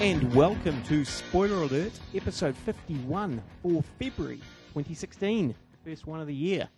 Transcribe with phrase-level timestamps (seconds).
[0.00, 4.36] And welcome to Spoiler Alert, episode 51 for February
[4.68, 5.54] 2016,
[5.84, 6.68] first one of the year.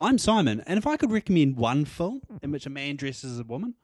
[0.00, 3.40] I'm Simon, and if I could recommend one film in which a man dresses as
[3.40, 3.74] a woman,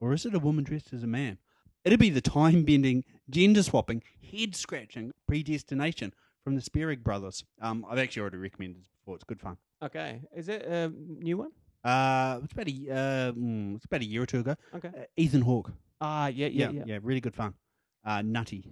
[0.00, 1.38] or is it a woman dressed as a man?
[1.84, 4.02] It'd be the time bending, gender swapping,
[4.32, 7.44] head scratching predestination from the Spierig brothers.
[7.62, 9.14] Um, I've actually already recommended this before.
[9.14, 9.56] It's good fun.
[9.82, 11.50] Okay, is it a new one?
[11.84, 14.56] Uh, it's about a uh, mm, it's about a year or two ago.
[14.74, 14.88] Okay.
[14.88, 15.70] Uh, Ethan Hawke.
[16.00, 17.54] Ah, yeah, yeah, yeah, yeah, really good fun.
[18.04, 18.70] Uh, nutty.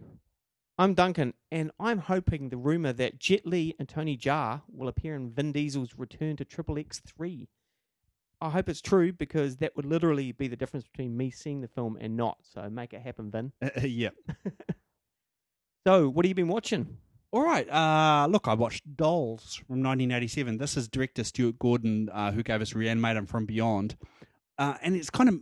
[0.78, 5.14] I'm Duncan, and I'm hoping the rumor that Jet Li and Tony Jaa will appear
[5.14, 7.48] in Vin Diesel's return to Triple X 3.
[8.40, 11.68] I hope it's true because that would literally be the difference between me seeing the
[11.68, 12.38] film and not.
[12.42, 13.52] So make it happen, Vin.
[13.82, 14.10] yeah.
[15.84, 16.98] So, what have you been watching?
[17.32, 17.68] All right.
[17.68, 20.58] Uh, look, I watched Dolls from 1987.
[20.58, 23.96] This is director Stuart Gordon, uh, who gave us Reanimator From Beyond.
[24.58, 25.40] Uh, and it's kind of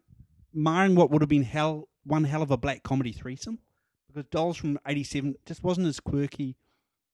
[0.55, 3.59] marring what would have been hell, one hell of a black comedy threesome
[4.13, 6.57] because Dolls from 87 just wasn't as quirky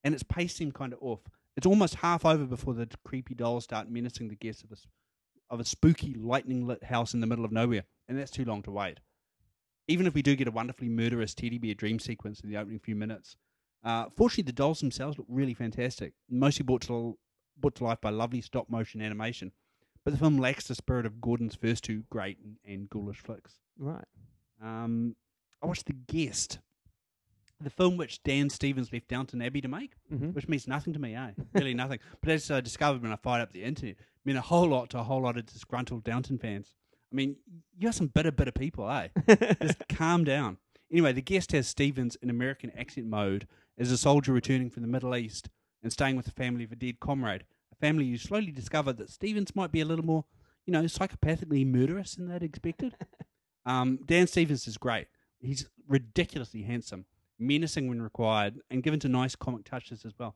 [0.07, 1.21] and its pace seemed kind of off.
[1.57, 4.77] It's almost half over before the creepy dolls start menacing the guests of a,
[5.53, 8.63] of a spooky, lightning lit house in the middle of nowhere, and that's too long
[8.63, 9.01] to wait.
[9.89, 12.79] Even if we do get a wonderfully murderous teddy bear dream sequence in the opening
[12.79, 13.37] few minutes,
[13.83, 17.19] uh, fortunately, the dolls themselves look really fantastic, mostly brought to,
[17.59, 19.51] brought to life by lovely stop motion animation.
[20.05, 23.55] But the film lacks the spirit of Gordon's first two great and, and ghoulish flicks.
[23.77, 24.05] Right.
[24.63, 25.17] Um,
[25.61, 26.61] I watched The Guest,
[27.61, 30.35] the film which Dan Stevens left Downton Abbey to make, Mhm.
[30.35, 31.33] which means nothing to me, eh?
[31.55, 31.99] Really nothing.
[32.21, 34.91] But as I discovered when I fired up the internet, it meant a whole lot
[34.91, 36.75] to a whole lot of disgruntled Downton fans.
[37.13, 37.37] I mean,
[37.79, 39.09] you are some bitter, bitter people, eh?
[39.63, 40.59] Just calm down.
[40.93, 43.47] Anyway, The Guest has Stevens in American accent mode
[43.79, 45.49] as a soldier returning from the Middle East
[45.83, 47.45] and staying with the family of a dead comrade.
[47.73, 50.25] A family who slowly discover that Stevens might be a little more,
[50.67, 52.97] you know, psychopathically murderous than they'd expected.
[53.65, 55.09] Um, Dan Stevens is great.
[55.41, 57.05] He's ridiculously handsome,
[57.39, 60.35] menacing when required, and given to nice comic touches as well.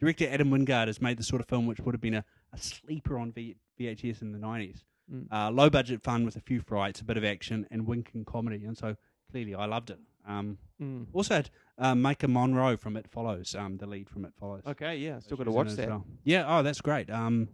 [0.00, 2.58] Director Adam Wingard has made the sort of film which would have been a, a
[2.58, 4.82] sleeper on v- VHS in the 90s.
[5.12, 5.26] Mm.
[5.32, 8.64] Uh, low budget fun with a few frights, a bit of action, and winking comedy.
[8.64, 8.96] And so
[9.30, 9.98] clearly I loved it.
[10.26, 11.06] Um, Mm.
[11.12, 14.62] also had uh, Maika Monroe from It Follows, um, the lead from It Follows.
[14.66, 15.88] Okay, yeah, still got to watch that.
[15.88, 16.04] well.
[16.24, 17.08] Yeah, oh, that's great.
[17.08, 17.50] Um,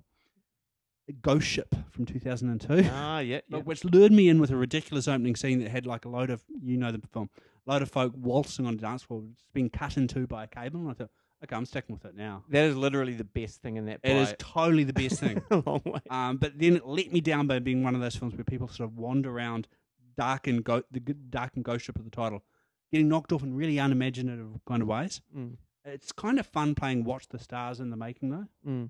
[1.22, 2.88] Ghost Ship from 2002.
[2.93, 3.59] Ah, yeah, yeah.
[3.59, 6.43] Which lured me in with a ridiculous opening scene that had like a load of
[6.62, 7.31] you know the film,
[7.68, 10.46] load of folk waltzing on a dance floor, just being cut in two by a
[10.46, 10.80] cable.
[10.80, 11.10] And I thought,
[11.44, 12.44] okay, I'm sticking with it now.
[12.48, 14.00] That is literally the best thing in that.
[14.02, 15.42] It is totally the best thing.
[15.50, 16.00] a long way.
[16.10, 18.68] Um, but then it let me down by being one of those films where people
[18.68, 19.68] sort of wander around
[20.16, 22.42] dark and go the dark and ghost ship of the title,
[22.90, 25.20] getting knocked off in really unimaginative kind of ways.
[25.36, 25.58] Mm.
[25.84, 28.46] It's kind of fun playing Watch the Stars in the making though.
[28.66, 28.88] Mm.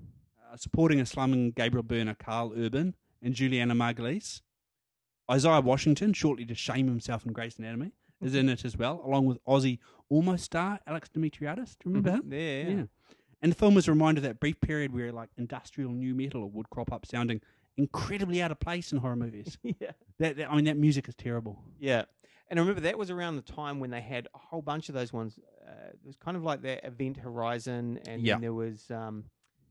[0.51, 4.41] uh, supporting a slumming Gabriel Byrne, Karl Urban, and Julianna Margulies.
[5.31, 9.27] Isaiah Washington, shortly to shame himself in Grey's Anatomy, is in it as well, along
[9.27, 11.77] with Aussie almost star Alex Dimitriades.
[11.79, 12.23] Do you remember him?
[12.23, 12.33] Mm-hmm.
[12.33, 12.85] Yeah, yeah.
[13.43, 16.51] And the film was a reminder of that brief period where like industrial new metal
[16.51, 17.41] would crop up sounding
[17.77, 19.57] incredibly out of place in horror movies.
[19.63, 19.93] yeah.
[20.19, 21.63] that, that- I mean, that music is terrible.
[21.79, 22.05] Yeah.
[22.51, 24.95] And I remember that was around the time when they had a whole bunch of
[24.95, 25.39] those ones.
[25.65, 28.35] Uh, it was kind of like that Event Horizon, and Yeah.
[28.35, 29.25] then there was um,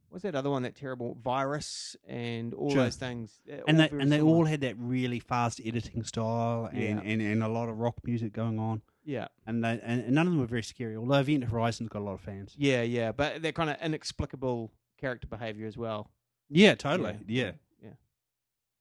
[0.09, 0.63] what's that other one?
[0.63, 2.83] That terrible Virus, and all Sure.
[2.83, 3.39] those things.
[3.67, 4.35] And they, and they similar.
[4.35, 7.01] all had that really fast editing style and, Yeah.
[7.11, 8.81] and, and a lot of rock music going on.
[9.03, 11.99] yeah, And, they, and, and none of them were very scary, although Event Horizon's got
[11.99, 12.55] a lot of fans.
[12.57, 13.11] yeah, yeah.
[13.11, 16.09] But they're kind of inexplicable character behavior as well.
[16.49, 17.17] Yeah, totally.
[17.27, 17.51] Yeah.
[17.81, 17.89] yeah.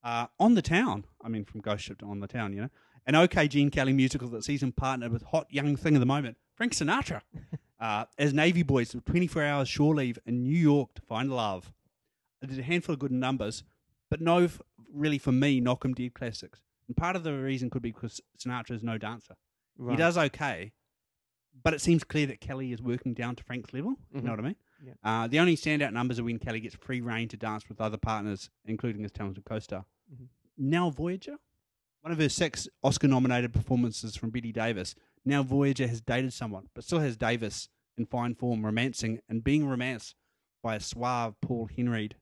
[0.03, 2.70] Uh, on the Town, I mean, from Ghost Ship to On the Town, you know,
[3.06, 6.06] an OK Gene Kelly musical that sees him partnered with hot young thing of the
[6.06, 7.22] moment, Frank Sinatra,
[7.81, 11.73] uh, as Navy boys with 24 hours shore leave in New York to find love.
[12.43, 13.64] I did a handful of good numbers,
[14.11, 14.61] but no, f-
[14.93, 16.61] really for me, knock 'em dead classics.
[16.88, 19.34] And part of the reason could be because Sinatra is no dancer.
[19.76, 19.93] Right.
[19.93, 20.73] He does okay,
[21.62, 23.96] but it seems clear that Kelly is working down to Frank's level.
[24.14, 24.56] You know what I mean?
[24.84, 24.93] Yeah.
[25.02, 27.96] Uh, the only standout numbers are when Kelly gets free reign to dance with other
[27.96, 29.84] partners, including his talented co-star.
[30.14, 30.29] Mhm.
[30.58, 31.38] Now Voyager,
[32.02, 34.94] one of her six Oscar-nominated performances from Bette Davis.
[35.26, 37.69] Now Voyager has dated someone, but still has Davis
[37.99, 40.14] in fine form, romancing and being romanced
[40.62, 42.12] by a suave Paul Henreid.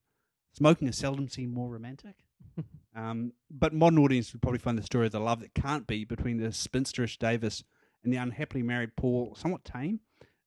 [0.53, 2.17] Smoking is seldom seen more romantic.
[2.97, 6.05] Um, but modern audience would probably find the story of the love that can't be
[6.05, 7.65] between the spinsterish Davis
[8.05, 9.99] and the unhappily married Paul somewhat tame.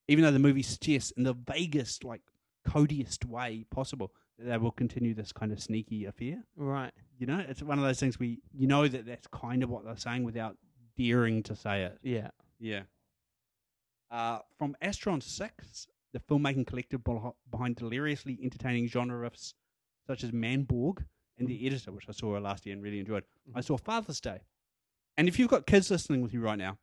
[0.07, 2.21] even though the movie suggests in the vaguest, like
[2.65, 6.45] codiest way possible that they will continue this kind of sneaky affair.
[6.55, 6.93] Right.
[7.19, 9.83] You know, it's one of those things we you know that that's kind of what
[9.83, 10.55] they're saying without
[10.95, 11.97] daring to say it.
[12.01, 12.29] Yeah.
[12.59, 12.83] Yeah.
[14.09, 17.01] Uh, from Astron 6, the filmmaking collective
[17.51, 19.53] behind deliriously entertaining genre riffs
[20.05, 21.05] such as Manborg
[21.37, 23.23] and The Editor, which I saw last year and really enjoyed.
[23.53, 23.63] I Mhm.
[23.65, 24.39] saw Father's Day.
[25.17, 26.79] And if you've got kids listening with you right now,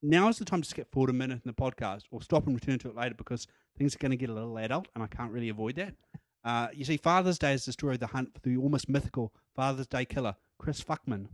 [0.00, 2.54] now is the time to skip forward a minute in the podcast or stop and
[2.54, 3.46] return to it later because
[3.76, 5.94] things are going to get a little adult and I can't really avoid that.
[6.44, 9.32] Uh, you see, Father's Day is the story of the hunt for the almost mythical
[9.54, 11.28] Father's Day killer, Chris Fuckman,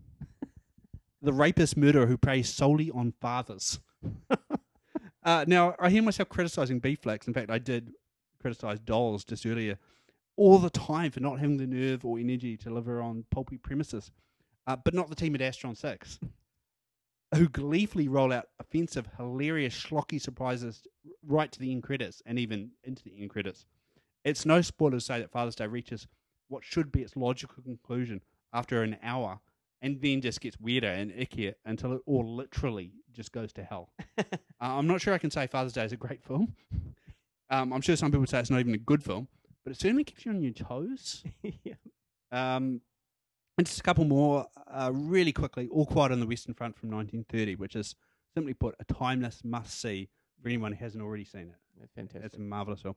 [1.23, 3.81] the rapist murderer who preys solely on fathers.
[5.23, 7.27] uh, now, I hear myself criticizing B flicks.
[7.27, 7.93] In fact, I did
[8.41, 9.79] criticize Dolls just earlier
[10.39, 14.13] all the time for not having the nerve or energy to deliver on pulpy premises,
[14.69, 16.21] uh, but not the team at Astron 6,
[17.35, 20.87] who gleefully roll out offensive, hilarious, schlocky surprises
[21.27, 23.67] right to the end credits and even into the end credits.
[24.25, 26.07] It's no spoiler to say that Father's Day reaches
[26.47, 28.21] what should be its logical conclusion
[28.53, 29.41] after an hour
[29.83, 33.91] and then just gets weirder and ickier until it all literally just goes to hell.
[34.19, 34.25] uh,
[34.61, 36.55] I'm not sure I can say Father's Day is a great film.
[37.51, 39.29] Um, I'm sure some people say it's not even a good film,
[39.65, 41.25] but it certainly keeps you on your toes.
[41.43, 41.75] yeah.
[42.31, 42.81] Um,
[43.57, 45.69] and just a couple more, uh, really quickly.
[45.69, 47.97] All Quiet on the Western Front from 1930, which is
[48.35, 50.09] simply put a timeless must see
[50.41, 51.57] for anyone who hasn't already seen it.
[51.81, 52.25] That's fantastic.
[52.25, 52.95] It's a marvelous film.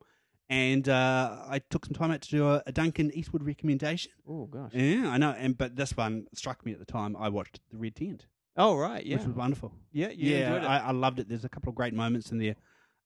[0.49, 4.11] And uh, I took some time out to do a, a Duncan Eastwood recommendation.
[4.27, 4.71] oh gosh.
[4.73, 5.31] Yeah, I know.
[5.37, 7.15] And but this one struck me at the time.
[7.17, 8.25] I watched The Red Tent,
[8.57, 9.05] Oh right.
[9.05, 9.17] Yeah.
[9.17, 9.71] which was wonderful.
[9.93, 10.09] yeah.
[10.13, 10.65] Yeah.
[10.67, 11.29] I, I loved it.
[11.29, 12.55] There's a couple of great moments in there.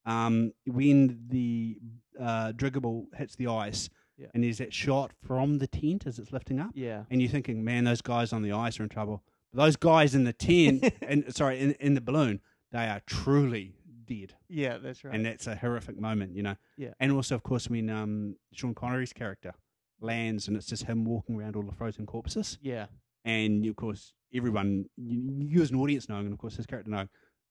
[0.08, 1.78] Um, when the
[2.20, 4.28] uh, dirigible hits the ice, Yeah.
[4.34, 7.04] and there's that shot from the tent as it's lifting up, yeah.
[7.12, 9.24] and you're thinking, man, those guys on the ice are in trouble.
[9.54, 12.40] But those guys in the tent, and sorry, in, in the balloon,
[12.72, 13.74] they are truly
[14.06, 14.78] dead, Yeah.
[14.78, 15.14] That's right.
[15.14, 16.56] and that's a horrific moment, you know.
[16.78, 16.94] Yeah.
[17.00, 19.54] And also, of course, when um, Sean Connery's character
[20.02, 22.88] lands, and it's just him walking around all the frozen corpses yeah.
[23.24, 26.92] and of course everyone you, you as an audience knowing and of course his character
[26.92, 27.08] knowing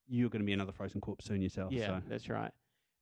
[0.06, 1.86] you're going to be another frozen corpse soon yourself Yeah.
[1.86, 2.52] so That's right.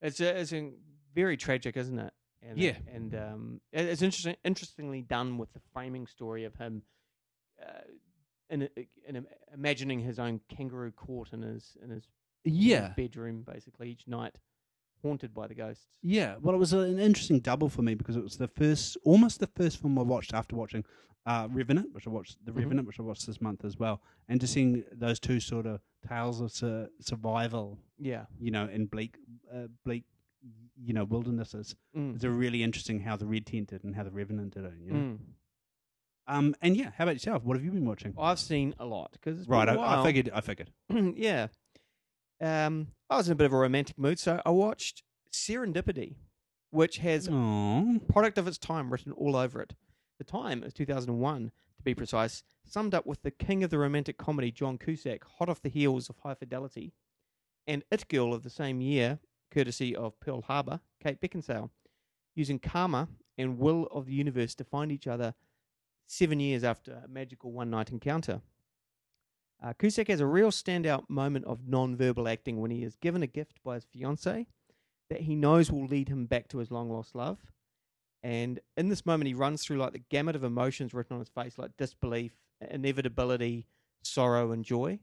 [0.00, 0.70] It's a, it's a
[1.14, 2.12] very tragic, isn't it?
[2.43, 2.76] And, Yeah.
[2.93, 6.82] And um, it's interesting, interestingly done with the framing story of him,
[7.60, 7.81] uh,
[8.50, 8.69] in,
[9.08, 12.06] in imagining his own kangaroo court in his in his in his
[12.44, 14.37] yeah bedroom, basically each night,
[15.03, 15.99] haunted by the ghosts.
[16.03, 19.41] yeah well it was an interesting double for me because it was the first almost
[19.41, 20.85] the first film i watched after watching
[21.27, 22.56] uh, revenant which i watched the Mhm.
[22.59, 25.81] revenant which i watched this month as well and just seeing those two sort of
[26.09, 28.27] tales of su- survival Yeah.
[28.41, 29.17] you know in bleak
[29.53, 30.05] uh, bleak
[30.77, 32.15] you know wildernesses Mm.
[32.17, 34.73] it's a really interesting how the red tent did and how the revenant did it
[34.85, 35.19] you know Mm.
[36.27, 39.12] um and yeah how about yourself what have you been watching I've seen a lot
[39.12, 40.71] because right Been I, I figured i figured
[41.17, 41.49] yeah.
[42.40, 45.02] Um, I was in a bit of a romantic mood, so I watched
[45.32, 46.17] Serendipity,
[46.70, 48.08] which has Aww.
[48.08, 49.75] product of its time written all over it.
[50.19, 54.19] The time is 2001, to be precise, summed up with the king of the romantic
[54.19, 56.93] comedy, John Cusack, hot off the heels of High Fidelity,
[57.67, 59.19] and It Girl of the same year,
[59.50, 61.70] courtesy of Pearl Harbor, Kate Beckinsale,
[62.35, 63.08] using karma
[63.38, 65.35] and will of the universe to find each other
[66.06, 68.40] seven years after a magical one night encounter.
[69.62, 73.29] Uh, Cusack has a real standout moment of non-verbal acting when he is given a
[73.29, 74.47] gift by his fiancée
[75.09, 77.38] that he knows will lead him back to his long lost love.
[78.25, 81.28] And in this moment, he runs through like the gamut of emotions written on his
[81.28, 82.33] face, like disbelief,
[82.71, 83.66] inevitability,
[84.02, 84.99] sorrow, and joy.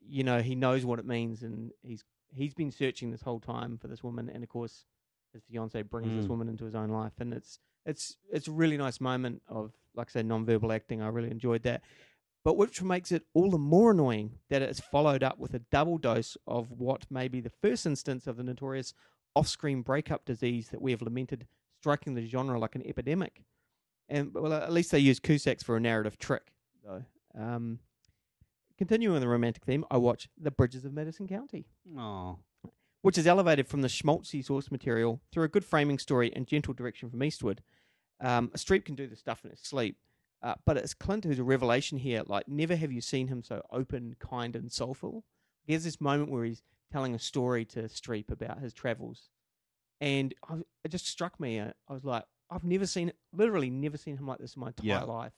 [0.00, 3.78] You know, he knows what it means, and he's he's been searching this whole time
[3.78, 4.86] for this woman, and of course,
[5.32, 6.30] his fiance brings this Mm.
[6.30, 10.08] woman into his own life, and it's it's it's a really nice moment of, like
[10.08, 11.02] I said, non-verbal acting.
[11.02, 11.82] I really enjoyed that,
[12.44, 15.98] but which makes it all the more annoying that it's followed up with a double
[15.98, 18.94] dose of what may be the first instance of the notorious
[19.34, 21.46] off-screen breakup disease that we have lamented
[21.80, 23.44] striking the genre like an epidemic.
[24.08, 26.52] And well, at least they use Cusack's for a narrative trick,
[26.84, 27.04] though.
[27.38, 27.78] Um,
[28.76, 32.34] continuing the romantic theme, I watch The Bridges of Madison County, Aw.
[33.00, 36.74] which is elevated from the schmaltzy source material through a good framing story and gentle
[36.74, 37.62] direction from Eastwood.
[38.20, 39.96] Um, a Streep can do the stuff in his sleep,
[40.42, 42.22] uh, but it's Clint who's a revelation here.
[42.26, 45.24] Like, never have you seen him so open, kind, and soulful.
[45.64, 49.30] He has this moment where he's telling a story to Streep about his travels,
[50.00, 51.60] and I, it just struck me.
[51.60, 54.68] Uh, I was like, I've never seen, literally, never seen him like this in my
[54.68, 55.02] entire Yeah.
[55.04, 55.32] life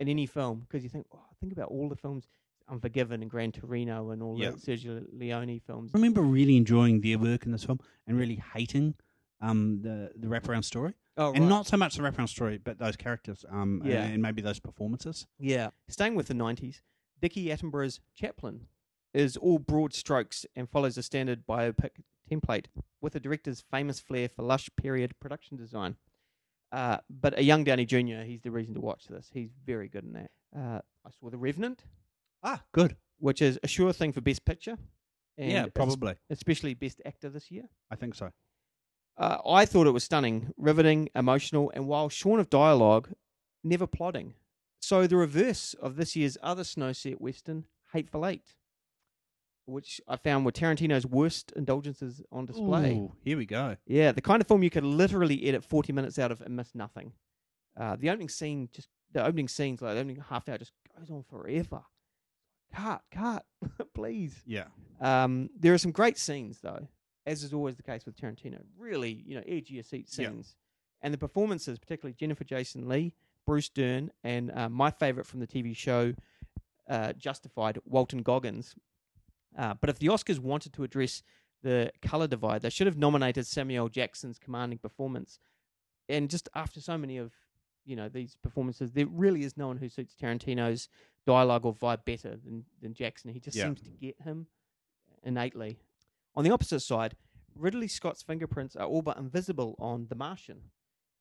[0.00, 0.60] in any film.
[0.60, 2.26] Because you think, oh, think about all the films,
[2.68, 5.92] Unforgiven and Gran Torino, and all the Sergio Leone films.
[5.94, 8.94] I remember really enjoying their work in this film and really hating
[9.40, 12.96] um, the the wraparound story, Oh, and not so much the wraparound story, but those
[12.96, 14.04] characters, um, Yeah.
[14.04, 15.26] and maybe those performances.
[15.38, 15.70] Yeah.
[15.88, 16.80] Staying with the 90s,
[17.20, 18.68] Dickie Attenborough's Chaplin
[19.12, 22.66] is all broad strokes and follows a standard biopic template
[23.00, 25.96] with the director's famous flair for lush period production design.
[26.70, 29.28] Uh, but a young Downey Jr., he's the reason to watch this.
[29.34, 30.30] He's very good in that.
[30.56, 31.84] Uh, I saw The Revenant,
[32.42, 32.96] Ah, good.
[33.18, 34.78] which is a sure thing for Best Picture.
[35.38, 36.14] and yeah, probably.
[36.30, 37.64] Especially Best Actor this year.
[37.90, 38.30] I think so.
[39.18, 43.10] Uh, I thought it was stunning, riveting, emotional, and while shorn of dialogue,
[43.62, 44.34] never plodding.
[44.80, 48.54] So the reverse of this year's other snow set western, Hateful Eight,
[49.66, 52.94] which I found were Tarantino's worst indulgences on display.
[52.94, 53.76] Ooh, here we go.
[53.86, 56.74] Yeah, the kind of film you could literally edit 40 minutes out of and miss
[56.74, 57.12] nothing.
[57.78, 61.10] Uh, the opening scene, just the opening scenes, like the opening half hour, just goes
[61.10, 61.82] on forever.
[62.74, 63.44] Cut, cut,
[63.94, 64.42] please.
[64.46, 64.64] Yeah.
[65.00, 66.88] Um, there are some great scenes, though,
[67.26, 68.62] as is always the case with Tarantino.
[68.76, 70.28] Really, you know, your seat Yeah.
[70.30, 70.56] scenes.
[71.00, 73.14] And the performances, particularly Jennifer Jason Lee,
[73.44, 76.14] Bruce Dern, and uh, my favorite from the TV show,
[76.88, 78.76] uh, Justified, Walton Goggins.
[79.56, 81.22] Uh, but if the Oscars wanted to address
[81.62, 85.38] the color divide, they should have nominated Samuel Jackson's commanding performance.
[86.08, 87.32] And just after so many of
[87.84, 90.88] you know these performances, there really is no one who suits Tarantino's
[91.26, 93.32] dialogue or vibe better than than Jackson.
[93.32, 93.64] He just Yeah.
[93.64, 94.46] seems to get him
[95.24, 95.78] innately.
[96.34, 97.16] On the opposite side,
[97.54, 100.70] Ridley Scott's fingerprints are all but invisible on The Martian,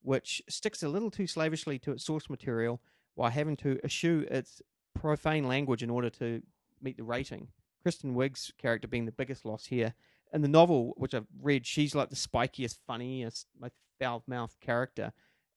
[0.02, 2.82] which sticks a little too slavishly to its source material
[3.16, 4.62] while having to eschew its
[4.96, 6.42] profane language in order to
[6.82, 7.50] meet the rating.
[7.82, 9.94] Kristen Wiig's character being the biggest loss here.
[10.34, 15.12] In the novel, which I've read, she's like the spikiest, funniest, most foul-mouthed character,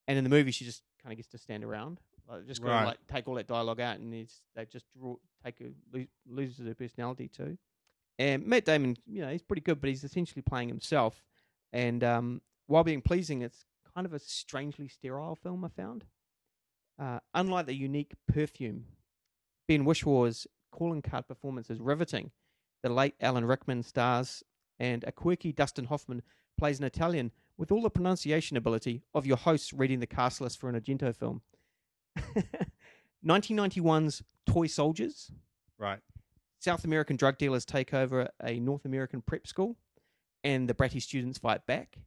[0.07, 1.99] and in the movie, she just kind of gets to stand around.
[2.27, 2.85] Like, just to Right.
[2.85, 6.65] like take all that dialogue out, and it's, they just draw, take her, lo- loses
[6.67, 7.57] her personality too.
[8.17, 11.23] And Matt Damon, you know, he's pretty good, but he's essentially playing himself.
[11.73, 15.65] And um, while being pleasing, it's kind of a strangely sterile film.
[15.65, 16.05] I found,
[16.97, 18.85] uh, unlike the unique perfume,
[19.67, 22.31] Ben Whishaw's calling card performance is riveting.
[22.83, 24.43] The late Alan Rickman stars,
[24.79, 26.21] and a quirky Dustin Hoffman
[26.57, 30.59] plays an Italian with all the pronunciation ability of your hosts reading the cast list
[30.59, 31.41] for an Argento film.
[33.25, 35.31] 1991's Toy Soldiers.
[35.77, 35.99] Right.
[36.65, 39.75] South American drug dealers take over a North American prep school,
[40.43, 41.99] and the bratty students fight back.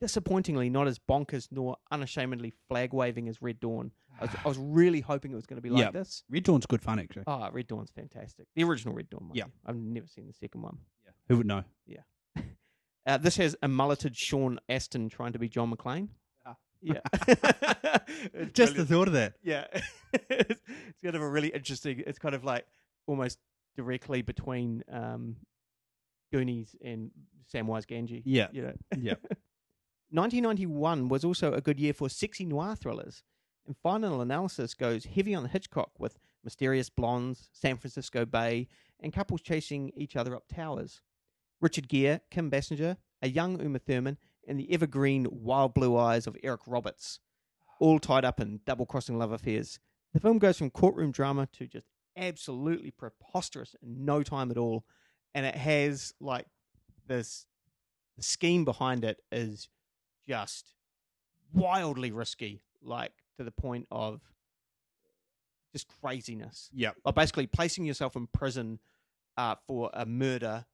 [0.00, 3.92] Disappointingly, not as bonkers nor unashamedly flag waving as Red Dawn.
[4.20, 5.90] I was, I was really hoping it was going to be like Yeah.
[5.92, 6.24] this.
[6.28, 7.22] Red Dawn's good fun, actually.
[7.28, 8.48] Oh, Red Dawn's fantastic.
[8.56, 9.30] The original Red Dawn.
[9.32, 9.44] Yeah.
[9.64, 10.78] I've never seen the second one.
[11.04, 11.62] Yeah, Who would know?
[13.06, 16.08] Uh, this has a mulleted Sean Astin trying to be John McClane.
[16.44, 16.56] Ah.
[16.82, 17.00] Yeah.
[18.52, 19.34] Just the thought of that.
[19.42, 19.64] Yeah.
[20.12, 22.66] it's kind of a really interesting, it's kind of like
[23.06, 23.38] almost
[23.76, 25.36] directly between um,
[26.32, 27.10] Goonies and
[27.52, 28.22] Samwise Gamgee.
[28.24, 28.48] Yeah.
[28.52, 28.74] You know.
[28.96, 29.14] Yeah.
[30.12, 33.22] 1991 was also a good year for sexy noir thrillers,
[33.66, 38.66] and final analysis goes heavy on the Hitchcock with mysterious blondes, San Francisco Bay,
[38.98, 41.00] and couples chasing each other up towers.
[41.60, 46.36] Richard Gere, Kim Basinger, a young Uma Thurman, and the evergreen wild blue eyes of
[46.42, 47.20] Eric Roberts,
[47.78, 49.78] all tied up in double crossing love affairs.
[50.12, 51.86] The film goes from courtroom drama to just
[52.20, 54.84] absolutely preposterous in no time at all,
[55.34, 56.46] and it has like
[57.06, 57.46] this
[58.16, 59.68] the scheme behind it is
[60.28, 60.74] just
[61.52, 64.20] wildly risky, like to the point of
[65.72, 66.70] just craziness.
[66.72, 66.90] Yeah.
[67.04, 68.78] Like basically placing yourself in prison
[69.36, 70.66] uh, for a murder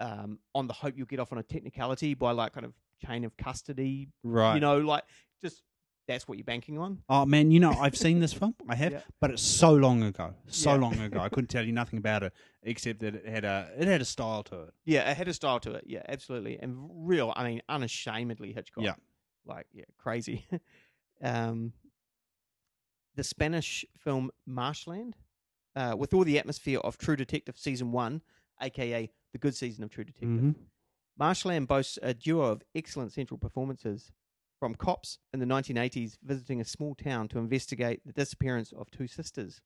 [0.00, 2.72] um, on the hope you'll get off on a technicality by like kind of
[3.04, 4.08] chain of custody.
[4.24, 4.54] Right.
[4.54, 5.04] You know, like
[5.44, 5.62] just
[6.10, 7.02] that's what you're banking on.
[7.08, 8.54] Oh man, you know I've seen this film.
[8.68, 9.00] I have, Yeah.
[9.20, 10.80] but it's so long ago, so Yeah.
[10.80, 11.20] long ago.
[11.20, 14.04] I couldn't tell you nothing about it except that it had a it had a
[14.04, 14.74] style to it.
[14.84, 15.84] Yeah, it had a style to it.
[15.86, 17.32] Yeah, absolutely, and real.
[17.36, 18.84] I mean, unashamedly Hitchcock.
[18.84, 18.94] Yeah.
[19.46, 20.46] like yeah, crazy.
[21.22, 21.72] um,
[23.14, 25.16] the Spanish film Marshland,
[25.76, 28.22] uh, with all the atmosphere of True Detective season one,
[28.60, 30.28] aka the good season of True Detective.
[30.28, 30.54] Mhm.
[31.18, 34.10] Marshland boasts a duo of excellent central performances
[34.60, 39.08] from cops in the 1980s visiting a small town to investigate the disappearance of two
[39.08, 39.60] sisters.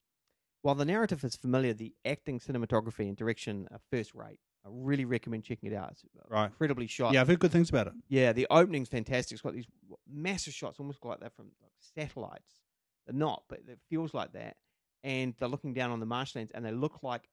[0.62, 4.40] While the narrative is familiar, the acting, cinematography, and direction are first rate.
[4.64, 5.90] I really recommend checking it out.
[5.90, 6.46] It's Right.
[6.46, 7.12] incredibly shot.
[7.12, 7.92] Yeah, I've heard good things about it.
[8.08, 9.34] Yeah, the opening's fantastic.
[9.34, 9.66] It's got these
[10.08, 12.62] massive shots, almost like they're from like satellites.
[13.06, 14.56] They're not, but it feels like that.
[15.02, 17.28] And they're looking down on the marshlands, and they look like,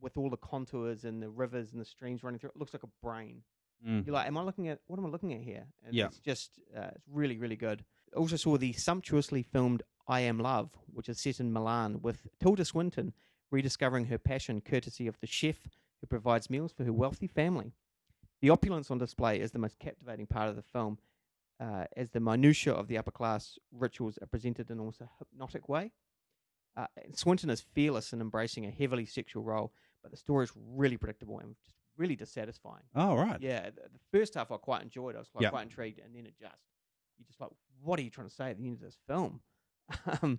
[0.00, 2.84] with all the contours and the rivers and the streams running through, it looks like
[2.84, 3.42] a brain.
[3.86, 4.06] Mm.
[4.06, 5.66] You're like, am I looking at what am I looking at here?
[5.84, 6.06] And Yeah.
[6.06, 7.84] it's just uh, it's really really good.
[8.14, 12.26] I also saw the sumptuously filmed I Am Love, which is set in Milan, with
[12.40, 13.12] Tilda Swinton
[13.50, 15.56] rediscovering her passion courtesy of the chef
[16.00, 17.72] who provides meals for her wealthy family.
[18.40, 20.98] The opulence on display is the most captivating part of the film,
[21.60, 25.68] uh, as the minutiae of the upper class rituals are presented in almost a hypnotic
[25.68, 25.92] way.
[26.76, 29.72] Uh, Swinton is fearless in embracing a heavily sexual role,
[30.02, 32.84] but the story is really predictable and just really dissatisfying.
[32.94, 33.40] Oh right.
[33.40, 35.16] Yeah, the, the first half I quite enjoyed.
[35.16, 35.50] I was like, Yeah.
[35.50, 36.62] quite intrigued, and then it just
[37.18, 37.50] you just like,
[37.82, 39.40] what are you trying to say at the end of this film?
[40.22, 40.38] um,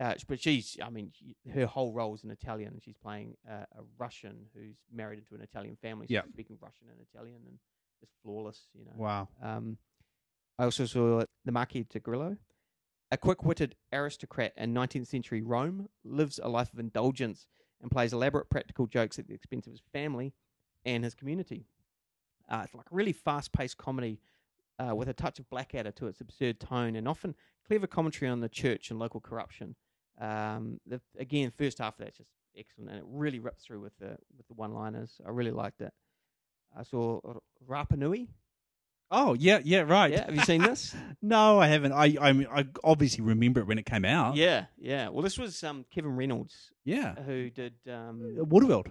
[0.00, 2.72] uh, but she's, I mean, she, her whole role is an Italian.
[2.74, 6.06] And she's playing uh, a Russian who's married into an Italian family.
[6.06, 6.22] So Yeah.
[6.24, 7.58] she's speaking Russian and Italian, and
[8.00, 8.68] just flawless.
[8.78, 8.92] You know.
[8.96, 9.28] Wow.
[9.42, 9.78] Um,
[10.58, 12.36] I also saw the Marquis de Grillo.
[13.10, 17.46] A quick-witted aristocrat in 19th century Rome lives a life of indulgence
[17.80, 20.34] and plays elaborate practical jokes at the expense of his family
[20.84, 21.66] and his community.
[22.48, 24.20] Uh, it's like a really fast-paced comedy
[24.78, 27.34] uh, with a touch of Blackadder to its absurd tone and often
[27.66, 29.74] clever commentary on the church and local corruption.
[30.20, 33.96] Um, the, again, first half of that's just excellent, and it really rips through with
[33.98, 35.20] the with the one-liners.
[35.26, 35.92] I really liked it.
[36.76, 37.20] I saw
[37.68, 38.28] Rapa Nui.
[39.10, 40.12] Oh yeah, yeah, right.
[40.12, 40.94] Yeah, have you seen this?
[41.22, 41.92] no, I haven't.
[41.92, 44.36] I I mean, I obviously remember it when it came out.
[44.36, 45.08] Yeah, yeah.
[45.08, 47.14] Well, this was um, Kevin Reynolds Yeah.
[47.22, 47.74] who did.
[47.90, 48.88] Um, Uh, Waterworld.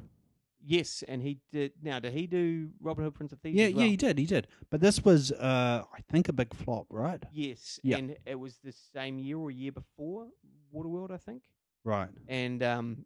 [0.66, 1.74] Yes, and he did.
[1.82, 3.56] Now, did he do Robin Hood, Prince of Thieves?
[3.58, 3.84] Yeah, as well?
[3.84, 4.48] yeah, he did, he did.
[4.70, 7.22] But this was, uh, I think, a big flop, right?
[7.32, 7.98] Yes, Yeah.
[7.98, 10.28] and it was the same year or year before
[10.74, 11.44] Waterworld, I think.
[11.84, 12.10] Right.
[12.28, 13.06] And um,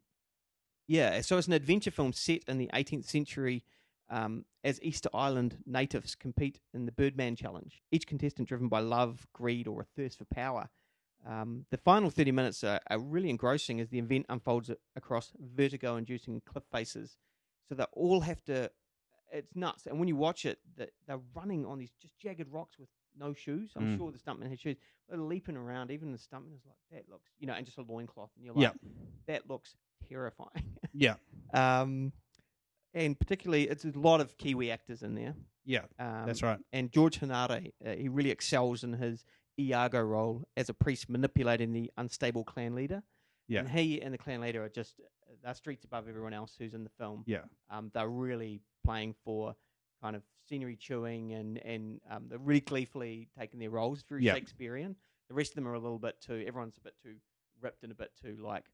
[0.87, 3.63] yeah, so it's an adventure film set in the 18th century
[4.09, 7.81] um, as Easter Island natives compete in the Birdman Challenge.
[7.91, 10.69] Each contestant driven by love, greed, or a thirst for power.
[11.25, 15.31] Um, the final 30 minutes are, are really engrossing as the event unfolds a- across
[15.39, 17.17] vertigo inducing cliff faces.
[17.71, 18.69] So they all have to,
[19.31, 19.87] it's nuts.
[19.87, 23.33] And when you watch it, the, they're running on these just jagged rocks with no
[23.33, 23.71] shoes.
[23.77, 23.97] I'm Mm.
[23.97, 24.75] sure the stuntman had shoes.
[25.07, 25.89] They're leaping around.
[25.89, 28.29] Even the stuntman is like, that looks, you know, and just a loincloth.
[28.35, 28.89] And you're like, Yeah.
[29.27, 29.77] that looks
[30.09, 30.77] terrifying.
[30.91, 31.15] Yeah.
[31.53, 32.11] um,
[32.93, 35.33] and particularly, it's a lot of Kiwi actors in there.
[35.63, 35.83] Yeah.
[35.97, 36.59] Um, That's right.
[36.73, 39.23] And George Henare, uh, he really excels in his
[39.57, 43.01] Iago role as a priest manipulating the unstable clan leader.
[43.47, 43.59] Yeah.
[43.61, 44.99] And he and the clan leader are just
[45.43, 47.23] they're streets above everyone else who's in the film.
[47.25, 47.41] Yeah.
[47.69, 49.55] Um, they're really playing for
[50.01, 54.03] kind of scenery chewing and and um, they're really gleefully taking their roles.
[54.07, 54.33] Very Yeah.
[54.35, 54.95] Shakespearean.
[55.29, 56.43] The rest of them are a little bit too.
[56.47, 57.15] Everyone's a bit too
[57.61, 58.65] ripped and a bit too like.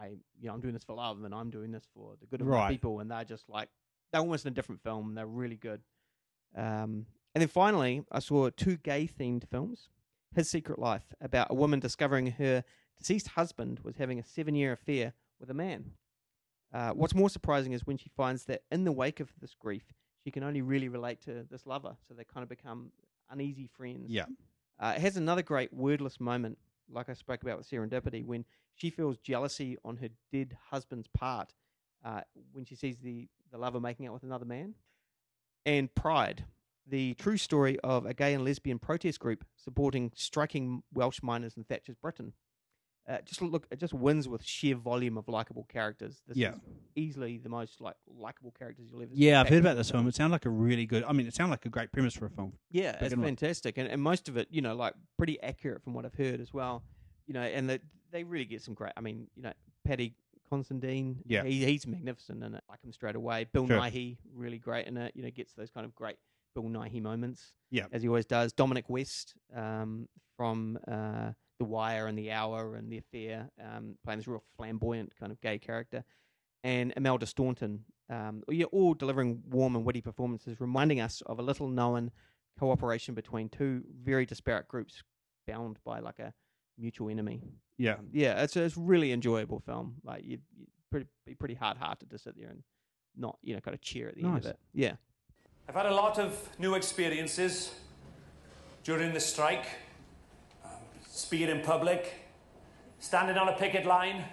[0.00, 0.06] I
[0.40, 2.46] you know I'm doing this for love and I'm doing this for the good of
[2.46, 2.70] Right.
[2.70, 3.68] people and they're just like
[4.10, 5.82] they're almost in a different film they're really good.
[6.54, 9.88] Um, and then finally, I saw two gay themed films.
[10.34, 12.64] His Secret Life, about a woman discovering her
[12.98, 15.92] deceased husband was having a seven year affair with a man.
[16.72, 19.92] Uh, what's more surprising is when she finds that in the wake of this grief,
[20.24, 21.96] she can only really relate to this lover.
[22.08, 22.92] So they kind of become
[23.30, 24.10] uneasy friends.
[24.10, 24.24] Yeah.
[24.80, 26.58] Uh, it has another great wordless moment,
[26.90, 31.52] like I spoke about with Serendipity, when she feels jealousy on her dead husband's part
[32.04, 34.74] uh, when she sees the, the lover making out with another man.
[35.64, 36.44] And Pride,
[36.86, 41.64] the true story of a gay and lesbian protest group supporting striking Welsh miners in
[41.64, 42.32] Thatcher's Britain.
[43.08, 46.22] Uh, just look, it just wins with sheer volume of likable characters.
[46.28, 46.50] This Yeah.
[46.52, 46.60] is
[46.94, 49.24] easily the most like likable characters you'll ever see.
[49.26, 50.06] Yeah, I've heard about this film.
[50.06, 51.02] It sounded like a really good.
[51.04, 52.52] I mean, it sounded like a great premise for a film.
[52.70, 56.04] Yeah, it's fantastic, and, and most of it, you know, like pretty accurate from what
[56.04, 56.84] I've heard as well.
[57.26, 57.80] You know, and the,
[58.12, 58.92] they really get some great.
[58.96, 59.52] I mean, you know,
[59.84, 60.14] Paddy
[60.48, 61.44] Considine, Yeah.
[61.44, 62.62] he, he's magnificent in it.
[62.68, 63.46] Like him straight away.
[63.52, 63.78] Bill Sure.
[63.78, 65.12] Nighy, really great in it.
[65.16, 66.16] You know, gets those kind of great
[66.54, 67.52] Bill Nighy moments.
[67.70, 67.86] Yeah.
[67.90, 68.52] as he always does.
[68.52, 71.32] Dominic West um, from uh,
[71.62, 75.40] The Wire and The Hour and The Affair, um, playing this real flamboyant kind of
[75.40, 76.02] gay character,
[76.64, 77.84] and Imelda Staunton.
[78.10, 82.10] Um, yeah, all delivering warm and witty performances, reminding us of a little known
[82.58, 85.04] cooperation between two very disparate groups
[85.46, 86.34] bound by like a
[86.76, 87.40] mutual enemy.
[87.78, 87.92] Yeah.
[87.92, 89.94] Um, yeah, it's a, it's really enjoyable film.
[90.02, 92.64] Like you'd, you'd pretty, be pretty hard hearted to sit there and
[93.16, 94.58] not you know kind of cheer at the end of it.
[94.74, 94.94] Yeah.
[95.68, 97.72] I've had a lot of new experiences
[98.82, 99.66] during the strike.
[101.14, 102.10] Speaking in public,
[102.98, 104.24] standing on a picket line,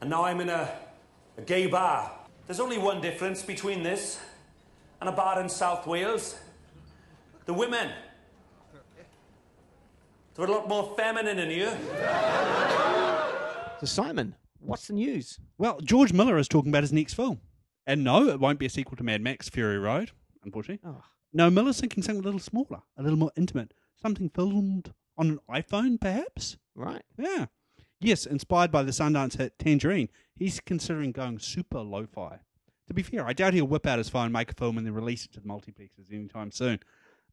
[0.00, 0.72] and now I'm in a,
[1.36, 2.10] a gay bar.
[2.46, 4.18] There's only one difference between this
[5.02, 6.38] and a bar in South Wales.
[7.44, 7.90] The women.
[10.34, 11.78] They're a lot more feminine in here.
[13.80, 15.38] So Simon, what's the news?
[15.58, 17.42] Well, George Miller is talking about his next film.
[17.86, 20.12] And no, it won't be a sequel to Mad Max Fury Road,
[20.42, 20.88] unfortunately.
[20.90, 21.02] Oh,
[21.34, 23.74] No, Miller's thinking something a little smaller, a little more intimate.
[24.00, 26.56] Something filmed on an iPhone, perhaps?
[26.74, 27.02] right.
[27.18, 27.46] Yeah.
[28.00, 32.38] Yes, inspired by the Sundance hit Tangerine, he's considering going super lo fi.
[32.86, 34.94] To be fair, I doubt he'll whip out his phone, make a film, and then
[34.94, 36.78] release it to the multiplexes anytime soon.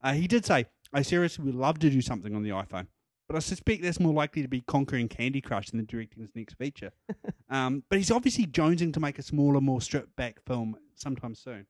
[0.02, 2.88] Uh, he did say, I seriously would love to do something on the iPhone,
[3.28, 6.56] but I suspect that's more likely to be conquering Candy Crush than directing his next
[6.56, 6.92] feature.
[7.50, 11.68] um, but he's obviously jonesing to make a smaller, more stripped back film sometime soon.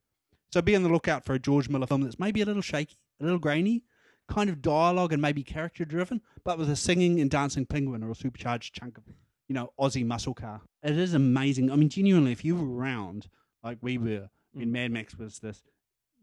[0.51, 2.95] So be on the lookout for a George Miller film that's maybe a little shaky,
[3.19, 3.83] a little grainy,
[4.27, 8.11] kind of dialogue and maybe character driven, but with a singing and dancing penguin or
[8.11, 9.03] a supercharged chunk of,
[9.47, 10.61] you know, Aussie muscle car.
[10.83, 11.71] It is amazing.
[11.71, 13.27] I mean, genuinely, if you were around
[13.63, 14.71] like we were when Mm.
[14.71, 15.63] Mad Max was this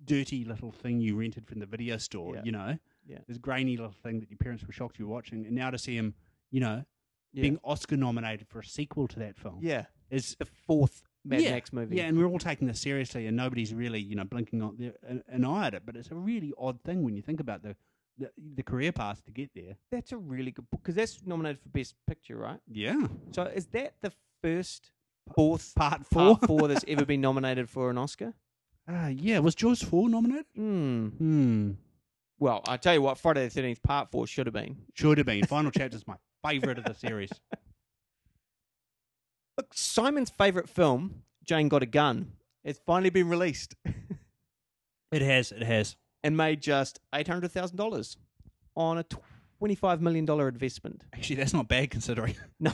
[0.04, 2.36] dirty little thing you rented from the video store.
[2.36, 2.42] Yeah.
[2.44, 3.18] You know, Yeah.
[3.28, 5.78] this grainy little thing that your parents were shocked you were watching, and now to
[5.78, 6.14] see him,
[6.50, 6.84] you know,
[7.32, 7.42] Yeah.
[7.42, 11.50] being Oscar nominated for a sequel to that film yeah, is the fourth Mad yeah,
[11.52, 11.96] Max movie.
[11.96, 14.92] Yeah, and we're all taking this seriously, and nobody's really, you know, blinking on
[15.28, 15.82] an eye at it.
[15.86, 17.76] But it's a really odd thing when you think about the
[18.18, 19.76] the, the career path to get there.
[19.90, 22.60] that's a really good book because that's nominated for Best Picture, right?
[22.70, 24.90] Yeah, So is that the first
[25.34, 26.36] fourth part four.
[26.36, 28.34] part four that's ever been nominated for an Oscar?
[28.88, 30.46] Ah, yeah, was Jaws four nominated?
[30.56, 31.06] Hmm.
[31.08, 31.70] Hmm,
[32.38, 34.76] Well, I tell you what, Friday the Thirteenth Part Four should have been.
[34.94, 35.44] should have been.
[35.46, 37.30] Final chapter's my favorite of the series.
[39.56, 42.32] Look, Simon's favorite film, Jane Got a Gun,
[42.64, 43.74] has finally been released
[45.12, 45.96] It has, it has.
[46.24, 48.16] And made just eight hundred thousand dollars
[48.76, 49.04] on a
[49.58, 51.02] twenty-five million dollar investment.
[51.12, 52.34] Actually, that's not bad considering.
[52.60, 52.72] No,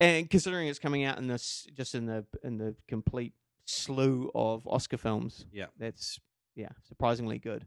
[0.00, 3.32] and considering it's coming out in this just in the in the complete
[3.64, 5.66] slew of Oscar films, Yeah.
[5.78, 6.18] that's
[6.54, 7.66] yeah surprisingly good.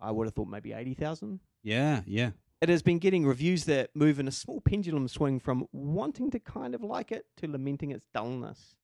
[0.00, 1.40] I would have thought maybe eighty thousand.
[1.62, 2.30] yeah, yeah.
[2.60, 6.40] It has been getting reviews that move in a small pendulum swing from wanting to
[6.40, 8.74] kind of like it to lamenting its dullness.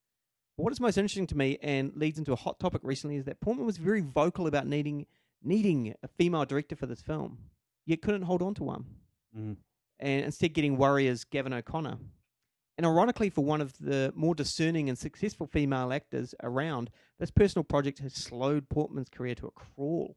[0.57, 3.25] But what is most interesting to me and leads into a hot topic recently is
[3.25, 5.07] that Portman was very vocal about needing
[5.45, 7.39] needing a female director for this film,
[7.87, 8.85] yet couldn't hold on to one,
[9.37, 9.57] Mm.
[9.99, 11.99] and instead getting Warrior's Gavin O'Connor.
[12.77, 17.63] And ironically, for one of the more discerning and successful female actors around, this personal
[17.65, 20.17] project has slowed Portman's career to a crawl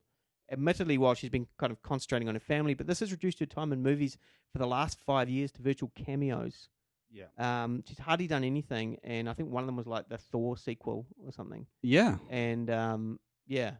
[0.51, 3.45] admittedly while she's been kind of concentrating on her family, but this has reduced her
[3.45, 4.17] time in movies
[4.53, 6.69] for the last five years to virtual cameos.
[7.11, 7.25] Yeah.
[7.37, 10.57] Um, she's hardly done anything, and I think one of them was like the Thor
[10.57, 11.67] sequel or something.
[11.81, 12.17] Yeah.
[12.29, 13.73] And um, yeah,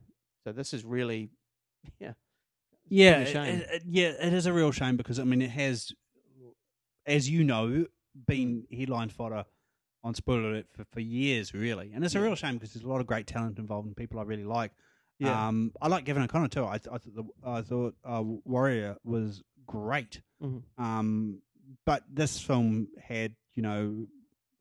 [0.48, 1.30] so this is really,
[2.00, 2.14] yeah,
[2.88, 5.92] Yeah, it- it- yeah, it is a real shame because I mean it has,
[7.06, 7.86] as you know,
[8.28, 9.46] been headline fodder
[10.04, 12.88] on spoiler alert for, for years, really, and it's a real shame because there's a
[12.90, 14.72] lot of great talent involved and people I really like.
[15.20, 16.66] yeah, Um, I like Gavin O'Connor too.
[16.66, 20.22] I, th- I thought the, I thought uh, Warrior was great.
[20.42, 20.64] Mhm.
[20.78, 21.42] Um,
[21.86, 24.08] but this film had you know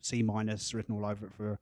[0.03, 1.59] C minus written all over it for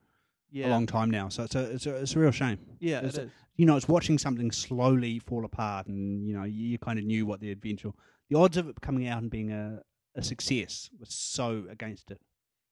[0.54, 2.58] yeah, a long time now, so it's a it's a, it's a real shame.
[2.80, 3.30] yeah, it it's- is.
[3.56, 7.04] you know, it's watching something slowly fall apart, and you know, you, you kind of
[7.04, 7.90] knew what the adventure,
[8.30, 9.82] the odds of it coming out and being a,
[10.14, 12.20] a success was so against it.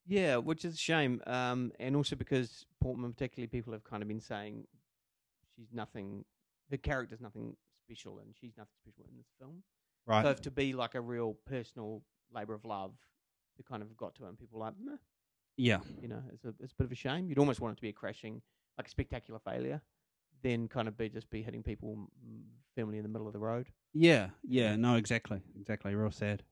[0.07, 1.21] Yeah, which is a shame.
[1.27, 4.67] Um, and also because Portman, particularly, people have kind of been saying
[5.57, 6.25] she's nothing.
[6.71, 9.63] The character's nothing special, and she's nothing special in this film.
[10.07, 10.25] Right?
[10.25, 12.03] So if to be like a real personal
[12.35, 12.93] labor of love,
[13.57, 14.97] to kind of got to it, and people were like, Meh,
[15.57, 17.29] yeah, you know, it's a it's a bit of a shame.
[17.29, 18.43] You'd almost want it to be a crashing,
[18.79, 19.83] like a spectacular failure,
[20.43, 22.43] then kind of be just be hitting people mm,
[22.77, 23.69] firmly in the middle of the road.
[23.93, 24.77] yeah, yeah.
[24.77, 25.95] No, exactly, exactly.
[25.95, 26.43] Real sad.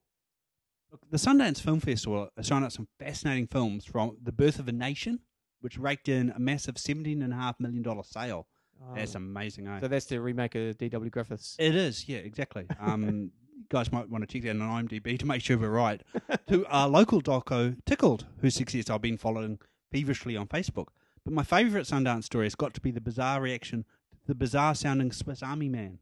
[0.91, 4.67] Look, the Sundance Film Festival has shown us some fascinating films from The Birth of
[4.67, 5.21] a Nation,
[5.61, 8.49] which raked in a massive seventeen and a half million dollar sale.
[8.95, 9.77] That's amazing, eh?
[9.77, 9.81] Oh.
[9.83, 11.11] so that's the remake of D.W.
[11.11, 11.57] Griffiths.
[11.59, 12.67] It is, yeah, exactly.
[12.81, 16.03] Um, you guys might want to check that on IMDb to make sure we're right.
[16.49, 19.59] to our local doco, Tickled, whose success I've been following
[19.92, 20.88] feverishly on Facebook.
[21.25, 23.85] But my favourite Sundance story has got to be the bizarre reaction
[24.23, 25.99] to the bizarre sounding Swiss Army Man.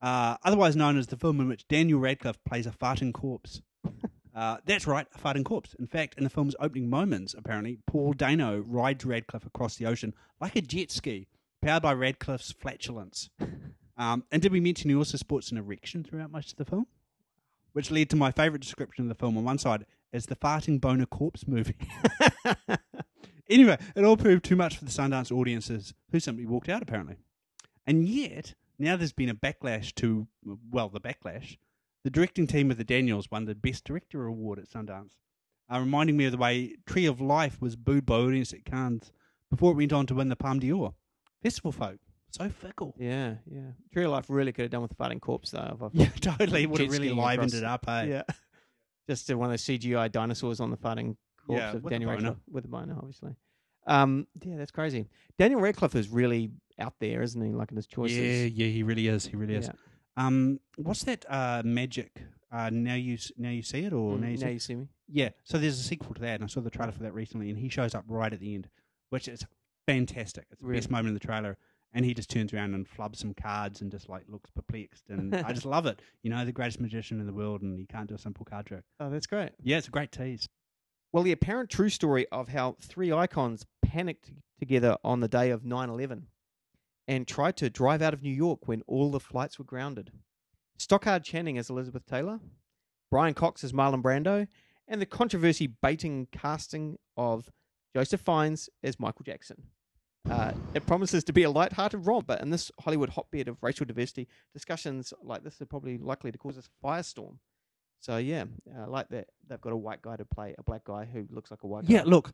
[0.00, 3.60] Uh, otherwise known as the film in which Daniel Radcliffe plays a farting corpse.
[4.34, 5.76] Uh, that's right, a farting corpse.
[5.78, 10.14] In fact, in the film's opening moments, apparently, Paul Dano rides Radcliffe across the ocean
[10.40, 11.28] like a jet ski,
[11.60, 13.28] powered by Radcliffe's flatulence.
[13.96, 16.86] Um, and did we mention he also sports an erection throughout most of the film?
[17.72, 20.80] Which led to my favourite description of the film on one side as the farting
[20.80, 21.76] boner corpse movie.
[23.50, 27.16] anyway, it all proved too much for the Sundance audiences, who simply walked out apparently.
[27.86, 30.26] And yet, now there's been a backlash to,
[30.70, 31.56] well, the backlash.
[32.04, 35.12] The directing team of the Daniels won the Best Director award at Sundance,
[35.72, 39.12] uh, reminding me of the way Tree of Life was booed by audience at Cannes
[39.50, 40.94] before it went on to win the Palme d'Or.
[41.42, 41.98] Festival folk,
[42.32, 42.94] so fickle.
[42.98, 43.60] Yeah, yeah.
[43.92, 45.90] Tree of Life really could have done with the farting corpse though.
[45.92, 46.62] Yeah, totally.
[46.64, 48.04] It would have really livened it up, eh?
[48.06, 48.22] Yeah.
[49.08, 51.16] Just one of those CGI dinosaurs on the farting
[51.46, 52.10] corpse Yeah, of Daniel.
[52.12, 53.34] Radcliffe with a boner, obviously.
[53.86, 55.08] Um, yeah, that's crazy.
[55.38, 57.52] Daniel Radcliffe is really out there, isn't he?
[57.52, 58.16] Like in his choices.
[58.52, 59.26] Yeah, yeah, he really is.
[59.26, 59.66] He really is.
[59.66, 59.72] Yeah.
[60.26, 61.24] Um, what's that?
[61.28, 62.22] Uh, magic.
[62.52, 64.44] Uh, now you now you see it, or Mm, now you see?
[64.44, 64.88] now you see me.
[65.08, 65.30] Yeah.
[65.42, 67.58] So there's a sequel to that, and I saw the trailer for that recently, and
[67.58, 68.68] he shows up right at the end,
[69.10, 69.44] which is
[69.86, 70.46] fantastic.
[70.52, 71.56] It's the best moment in the trailer,
[71.94, 75.34] and he just turns around and flubs some cards and just like looks perplexed, and
[75.34, 76.00] I just love it.
[76.22, 78.66] You know, the greatest magician in the world, and he can't do a simple card
[78.66, 78.84] trick.
[79.00, 79.50] Oh, that's great.
[79.62, 80.48] Yeah, it's a great tease.
[81.12, 85.64] Well, the apparent true story of how three icons panicked together on the day of
[85.64, 86.26] 9 11
[87.08, 90.10] and tried to drive out of New York when all the flights were grounded.
[90.78, 92.40] Stockard Channing as Elizabeth Taylor,
[93.10, 94.46] Brian Cox as Marlon Brando,
[94.88, 97.50] and the controversy baiting casting of
[97.94, 99.64] Joseph Fiennes as Michael Jackson.
[100.30, 103.84] Uh, it promises to be a light-hearted romp, but in this Hollywood hotbed of racial
[103.84, 107.38] diversity, discussions like this are probably likely to cause a firestorm.
[108.00, 108.44] So yeah,
[108.80, 111.50] I like that they've got a white guy to play a black guy who looks
[111.50, 111.94] like a white guy.
[111.94, 112.10] Yeah, guy.
[112.10, 112.32] look,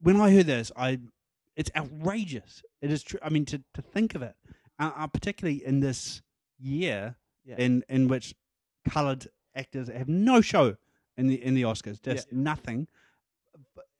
[0.00, 1.00] when I heard this, I
[1.56, 2.62] it's outrageous.
[2.80, 3.20] It is true.
[3.22, 4.34] I mean, to to think of it,
[4.78, 6.22] uh, uh, particularly in this
[6.58, 7.56] year, Yeah.
[7.58, 8.34] in in which
[8.88, 10.76] coloured actors have no show
[11.16, 12.88] in the in the Oscars, just nothing,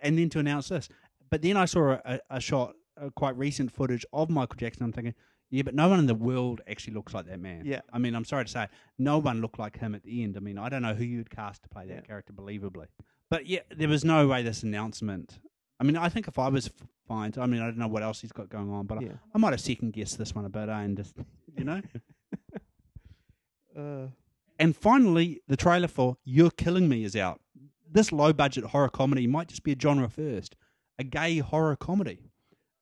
[0.01, 0.89] and then to announce this.
[1.31, 4.85] But then I saw a, a, a shot, a quite recent footage of Michael Jackson.
[4.85, 5.15] I'm thinking,
[5.51, 7.63] yeah, but no one in the world actually looks like that man.
[7.65, 7.81] Yeah.
[7.93, 10.37] I mean, I'm sorry to say, no one looked like him at the end.
[10.37, 12.01] I mean, I don't know who you'd cast to play that Yeah.
[12.01, 12.87] character believably.
[13.31, 15.39] But yeah, there was no way this announcement.
[15.81, 16.71] I mean, I think if I was
[17.09, 19.13] fine, I mean, I don't know what else he's got going on, but I, Yeah.
[19.35, 21.15] I might have second guessed this one a bit, eh, and just
[21.57, 21.81] you know.
[23.77, 24.07] Uh,
[24.59, 27.41] and finally, the trailer for "You're Killing Me" is out.
[27.91, 30.55] This low-budget horror comedy might just be a genre first,
[30.97, 32.31] a gay horror comedy.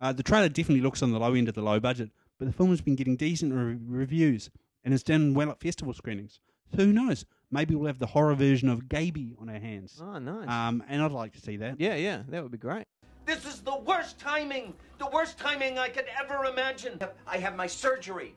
[0.03, 2.53] Uh, the trailer definitely looks on the low end of the low budget, but the
[2.53, 4.51] film has been getting decent re- reviews
[4.85, 6.41] and has done well at festival screenings.
[6.77, 7.25] So who knows?
[7.53, 10.03] Maybe we'll have the horror version of Gaby on our hands.
[10.03, 10.49] oh, nice.
[10.49, 11.81] Um, and I'd like to see that.
[11.81, 12.87] yeah, yeah, that would be great.
[13.27, 16.99] This is the worst timing, the worst timing I could ever imagine.
[17.25, 18.35] I have my surgery,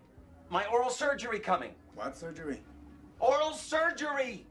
[0.51, 1.71] my oral surgery coming.
[1.95, 2.62] What surgery?
[3.19, 4.45] Oral surgery!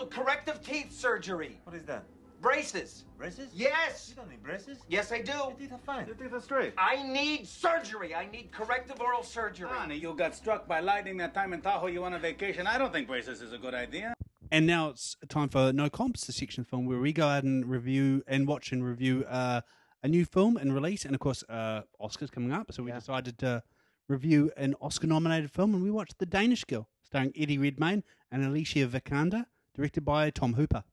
[0.00, 1.60] A corrective teeth surgery.
[1.64, 2.04] What is that?
[2.40, 3.04] Braces.
[3.16, 3.50] Braces?
[3.52, 4.06] Yes!
[4.10, 4.78] You don't need braces.
[4.88, 5.32] Yes, I do.
[5.32, 6.06] Your teeth are fine.
[6.06, 6.72] Your teeth are straight.
[6.78, 8.14] I need surgery.
[8.14, 9.68] I need corrective oral surgery.
[9.68, 11.88] Honey, you got struck by lightning that time in Tahoe.
[11.88, 12.66] You went on vacation.
[12.66, 14.14] I don't think braces is a good idea.
[14.52, 17.66] And now it's time for No Comps, the section film where we go out and
[17.66, 19.60] review and watch and review uh,
[20.04, 21.04] a new film and release.
[21.04, 22.72] And of course, uh, Oscars coming up.
[22.72, 23.00] So we Yeah.
[23.00, 23.62] decided to
[24.08, 28.44] review an Oscar nominated film and we watched The Danish Girl, starring Eddie Redmayne and
[28.44, 30.84] Alicia Vikander, directed by Tom Hooper.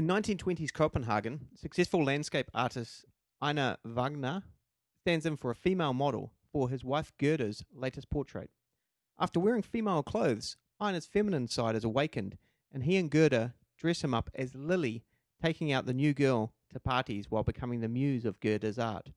[0.00, 3.04] In 1920s Copenhagen, successful landscape artist
[3.42, 4.44] Einar Wegener
[5.02, 8.48] stands in for a female model for his wife Gerda's latest portrait.
[9.18, 12.38] After wearing female clothes, Einar's feminine side is awakened,
[12.72, 15.04] and he and Gerda dress him up as Lily,
[15.44, 19.10] taking out the new girl to parties while becoming the muse of Gerda's art.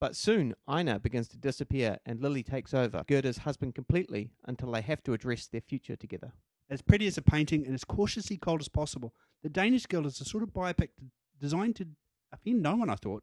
[0.00, 4.80] But soon, Einar begins to disappear, and Lily takes over Gerda's husband completely until they
[4.80, 6.32] have to address their future together.
[6.70, 9.12] As pretty as a painting and as cautiously cold as possible,
[9.44, 10.88] The Danish Girl is a sort of biopic
[11.38, 11.86] designed to
[12.32, 13.22] offend no one, I thought.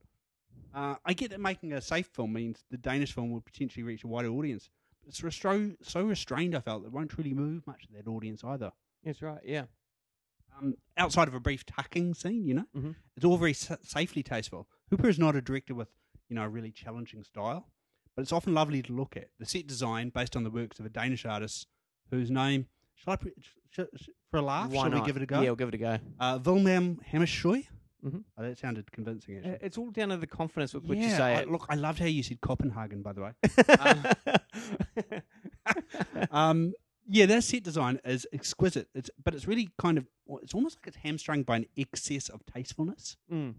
[0.73, 4.03] Uh, I get that making a safe film means the Danish film will potentially reach
[4.03, 4.69] a wider audience,
[5.01, 8.07] but it's restro- so restrained, I felt, that it won't really move much of that
[8.09, 8.71] audience either.
[9.03, 9.65] That's right, yeah.
[10.57, 12.95] Um, outside of a brief tucking scene, you know, Mhm.
[13.15, 14.69] it's all very sa- safely tasteful.
[14.91, 15.89] Hooper is not a director with,
[16.29, 17.67] you know, a really challenging style,
[18.15, 19.31] but it's often lovely to look at.
[19.39, 21.67] The set design, based on the works of a Danish artist
[22.11, 25.05] whose name, shall I, pre- sh- sh- for a laugh, Why shall we not?
[25.05, 25.41] give it a go?
[25.41, 25.97] Yeah, we'll give it a go.
[26.19, 27.67] Uh, Wilhelm Hammershøi.
[28.03, 28.23] Mhm.
[28.37, 29.57] Oh, that sounded convincing, actually.
[29.61, 31.51] It's all down to the confidence with which you say I- it.
[31.51, 33.33] look, I loved how you said Copenhagen, by the way.
[33.79, 35.21] Um,
[36.31, 36.73] um,
[37.07, 38.87] yeah, their set design is exquisite.
[38.95, 40.07] It's but it's really kind of
[40.41, 43.17] it's almost like it's hamstrung by an excess of tastefulness.
[43.31, 43.55] Mm.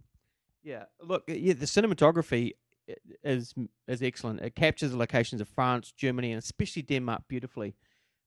[0.64, 2.52] Yeah, look, uh, yeah, the cinematography
[2.88, 3.54] i- is
[3.87, 4.40] is excellent.
[4.40, 7.74] It captures the locations of France, Germany, and especially Denmark beautifully.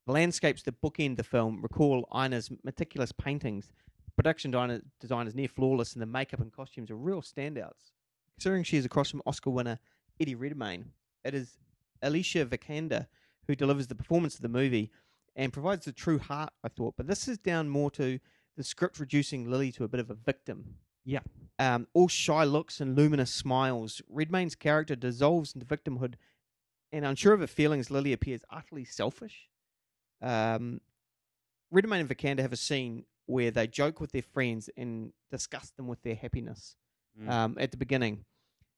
[0.07, 3.71] The landscapes that bookend the film recall Einar's meticulous paintings.
[4.15, 7.91] Production design design is near flawless, and the makeup and costumes are real standouts.
[8.37, 9.79] Considering she is across from Oscar winner
[10.19, 10.91] Eddie Redmayne,
[11.23, 11.57] it is
[12.01, 13.07] Alicia Vikander
[13.47, 14.91] who delivers the performance of the movie
[15.35, 16.51] and provides the true heart.
[16.63, 18.19] I thought, but this is down more to
[18.57, 21.19] the script reducing Lily to a bit of a victim Yeah,
[21.57, 24.01] um, all shy looks and luminous smiles.
[24.07, 26.15] Redmayne's character dissolves into victimhood,
[26.91, 29.49] and unsure of her feelings, Lily appears utterly selfish.
[30.21, 30.81] Um,
[31.71, 35.87] Redmayne and Vikander have a scene where they joke with their friends and disgust them
[35.87, 36.75] with their happiness
[37.19, 37.29] Mm.
[37.29, 38.25] um, at the beginning.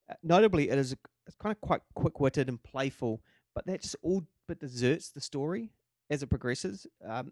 [0.09, 0.95] Uh, notably, it is
[1.25, 3.19] it's kind of quite quick witted and playful,
[3.55, 5.71] but that just all but deserts the story
[6.11, 6.85] as it progresses.
[7.03, 7.31] Um,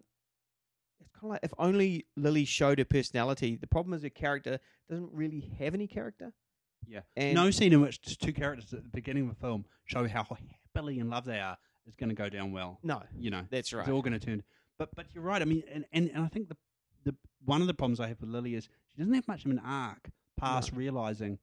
[1.00, 3.54] it's kind of like if only Lily showed her personality.
[3.56, 4.58] The problem is her character
[4.90, 6.32] doesn't really have any character.
[6.88, 7.00] yeah.
[7.16, 10.24] And no scene in which two characters at the beginning of a film show how
[10.74, 12.78] happily in love they are is going to go down well.
[12.82, 13.82] no, You know, that's right.
[13.86, 14.42] It's all going to turn.
[14.78, 15.40] But but you're right.
[15.40, 16.56] I mean, and, and, and I think the
[17.04, 19.50] the one of the problems I have with Lily is she doesn't have much of
[19.50, 21.38] an arc past realizing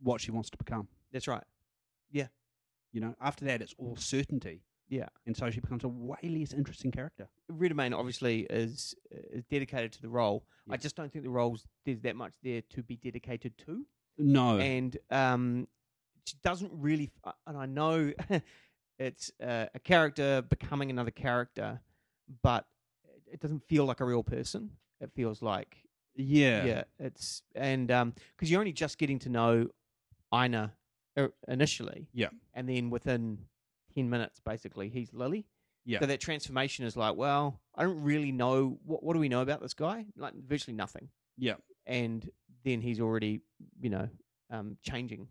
[0.00, 0.88] what she wants to become.
[1.12, 1.42] That's right.
[2.10, 2.28] Yeah.
[2.92, 5.08] You know, after that, it's all certainty, Yeah.
[5.26, 7.26] and so she becomes a way less interesting character.
[7.48, 10.44] Redmayne obviously is is dedicated to the role.
[10.70, 13.84] I just don't think the roles there's that much there to be dedicated to.
[14.18, 15.66] No, and um,
[16.26, 17.10] she doesn't really.
[17.24, 18.12] f- And I know
[18.98, 21.80] it's uh, a character becoming another character,
[22.42, 22.66] but
[23.30, 24.70] it doesn't feel like a real person.
[25.00, 25.76] It feels like
[26.14, 29.68] yeah, yeah, it's and um because you're only just getting to know
[30.30, 30.72] Einar
[31.16, 32.08] uh, initially.
[32.12, 32.28] Yeah.
[32.54, 33.38] And then within
[33.94, 35.46] 10 minutes, basically, he's Lily.
[35.84, 36.00] Yeah.
[36.00, 38.78] So that transformation is like, well, I don't really know.
[38.84, 40.06] What, what do we know about this guy?
[40.16, 41.08] Like, virtually nothing.
[41.36, 41.54] Yeah.
[41.86, 42.28] And
[42.64, 43.40] then he's already,
[43.80, 44.08] you know,
[44.50, 45.28] um, changing.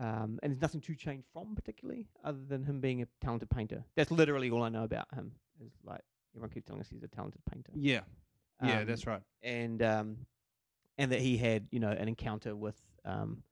[0.00, 3.84] Um, and there's nothing to change from particularly, other than him being a talented painter.
[3.96, 5.32] That's literally all I know about him.
[5.62, 6.00] Is like
[6.34, 7.72] everyone keeps telling us he's a talented painter.
[7.74, 8.00] Yeah.
[8.62, 9.20] Yeah, Um, that's right.
[9.42, 10.16] and um,
[10.98, 13.42] and that he had you know an encounter with um,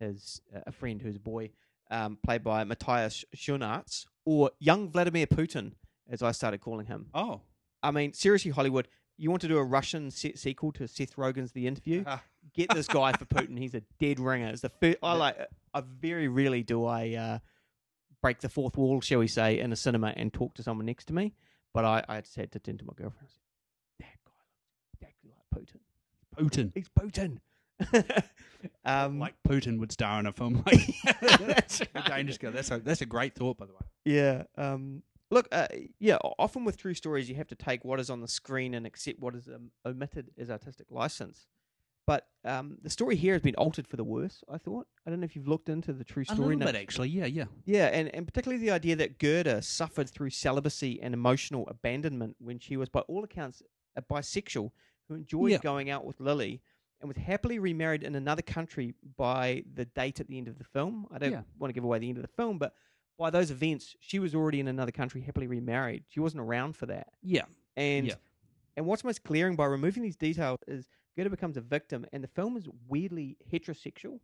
[0.00, 1.50] his uh, a friend who's a boy,
[1.90, 5.72] um, played by Matthias Schoenaerts or young Vladimir Putin,
[6.08, 7.06] as I started calling him.
[7.14, 7.40] Oh.
[7.82, 11.52] I mean, seriously, Hollywood, you want to do a Russian se- sequel to Seth Rogen's
[11.52, 12.04] The Interview?
[12.54, 13.58] Get this guy for Putin.
[13.58, 14.48] He's a dead ringer.
[14.48, 15.36] It's the first, I like.
[15.74, 17.38] I very rarely do I uh,
[18.22, 21.06] break the fourth wall, shall we say, in a cinema and talk to someone next
[21.06, 21.34] to me.
[21.74, 23.28] But I, I just had to turn to my girlfriend.
[24.00, 25.80] That guy looks exactly like Putin.
[26.36, 26.72] Putin.
[26.74, 27.38] He's Putin.
[28.84, 30.80] um, Like Putin would star in a film like
[31.40, 32.52] That's Dangerous Girl.
[32.52, 33.80] That's a that's a great thought, by the way.
[34.04, 34.42] Yeah.
[34.56, 35.68] Um, look, uh,
[36.00, 36.16] yeah.
[36.38, 39.20] Often with true stories, you have to take what is on the screen and accept
[39.20, 41.46] what is um, omitted as artistic license.
[42.08, 44.42] But um, the story here has been altered for the worse.
[44.50, 44.86] I thought.
[45.06, 46.54] I don't know if you've looked into the true story.
[46.54, 47.10] A little bit, actually.
[47.10, 47.44] Yeah, yeah.
[47.66, 52.58] Yeah, and, and particularly the idea that Gerda suffered through celibacy and emotional abandonment when
[52.58, 53.62] she was, by all accounts,
[53.94, 54.70] a bisexual
[55.06, 55.58] who enjoyed Yeah.
[55.58, 56.62] going out with Lily
[57.02, 60.64] and was happily remarried in another country by the date at the end of the
[60.64, 61.06] film.
[61.12, 61.42] I don't Yeah.
[61.58, 62.72] want to give away the end of the film, but
[63.18, 66.04] by those events, she was already in another country, happily remarried.
[66.08, 67.08] She wasn't around for that.
[67.22, 67.44] Yeah.
[67.76, 68.14] And Yeah.
[68.78, 72.28] and what's most glaring by removing these details is Gerda becomes a victim, and the
[72.28, 74.20] film is weirdly heterosexual.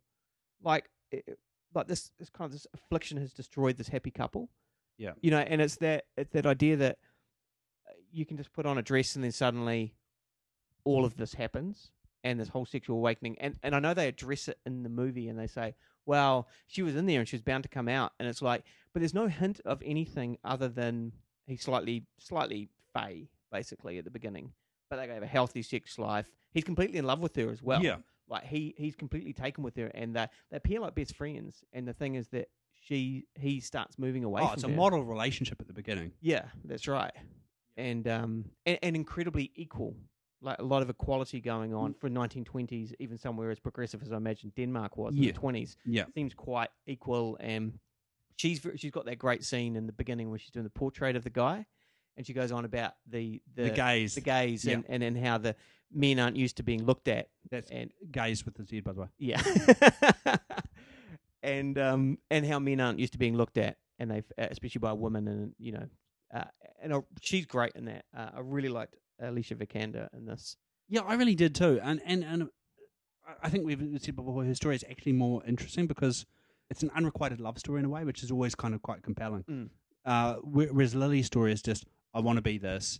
[0.63, 1.37] Like, it,
[1.73, 4.49] like this, this kind of this affliction has destroyed this happy couple.
[4.97, 5.11] Yeah.
[5.19, 6.97] you know, and it's that it's that idea that
[7.85, 9.93] uh, you can just put on a dress and then suddenly
[10.85, 11.91] all of this happens
[12.23, 13.35] and this whole sexual awakening.
[13.41, 16.81] And and I know they address it in the movie and they say, well, she
[16.81, 19.13] was in there and she was bound to come out, and it's like, but there's
[19.13, 21.11] no hint of anything other than
[21.45, 24.53] he's slightly slightly fey basically at the beginning.
[24.89, 26.27] But they have a healthy sex life.
[26.55, 27.83] He's completely in love with her as well.
[27.83, 27.97] Yeah.
[28.27, 31.63] Like he he's completely taken with her, and they they appear like best friends.
[31.73, 32.47] And the thing is that
[32.87, 34.41] she he starts moving away.
[34.43, 34.75] Oh, it's a her.
[34.75, 36.11] model relationship at the beginning.
[36.21, 37.11] Yeah, that's right.
[37.77, 39.95] And um and, and incredibly equal.
[40.41, 41.99] Like a lot of equality going on Mm.
[41.99, 45.29] for 1920s, even somewhere as progressive as I imagine Denmark was Yeah.
[45.29, 45.75] in the 20s.
[45.85, 46.05] Yeah.
[46.15, 47.37] Seems quite equal.
[47.39, 47.79] And
[48.37, 51.23] she's she's got that great scene in the beginning where she's doing the portrait of
[51.23, 51.65] the guy,
[52.17, 54.15] and she goes on about the the, The gaze.
[54.15, 54.75] the gaze, Yeah.
[54.75, 55.55] and, and and how the
[55.93, 57.29] men aren't used to being looked at.
[57.49, 59.07] That's and gaze with the Z, by the way.
[59.17, 59.41] yeah,
[61.43, 64.79] and um and how men aren't used to being looked at, and they have especially
[64.79, 65.85] by women, and you know,
[66.33, 66.43] uh,
[66.81, 68.05] and uh, she's great in that.
[68.15, 70.57] Uh, I really liked Alicia Vikander in this.
[70.89, 72.47] Yeah, I really did too, and and and I-
[73.43, 76.25] I think we've said before her story is actually more interesting because
[76.69, 79.43] it's an unrequited love story in a way, which is always kind of quite compelling.
[79.49, 79.69] Mm.
[80.03, 82.99] Uh, whe- whereas Lily's story is just I want to be this,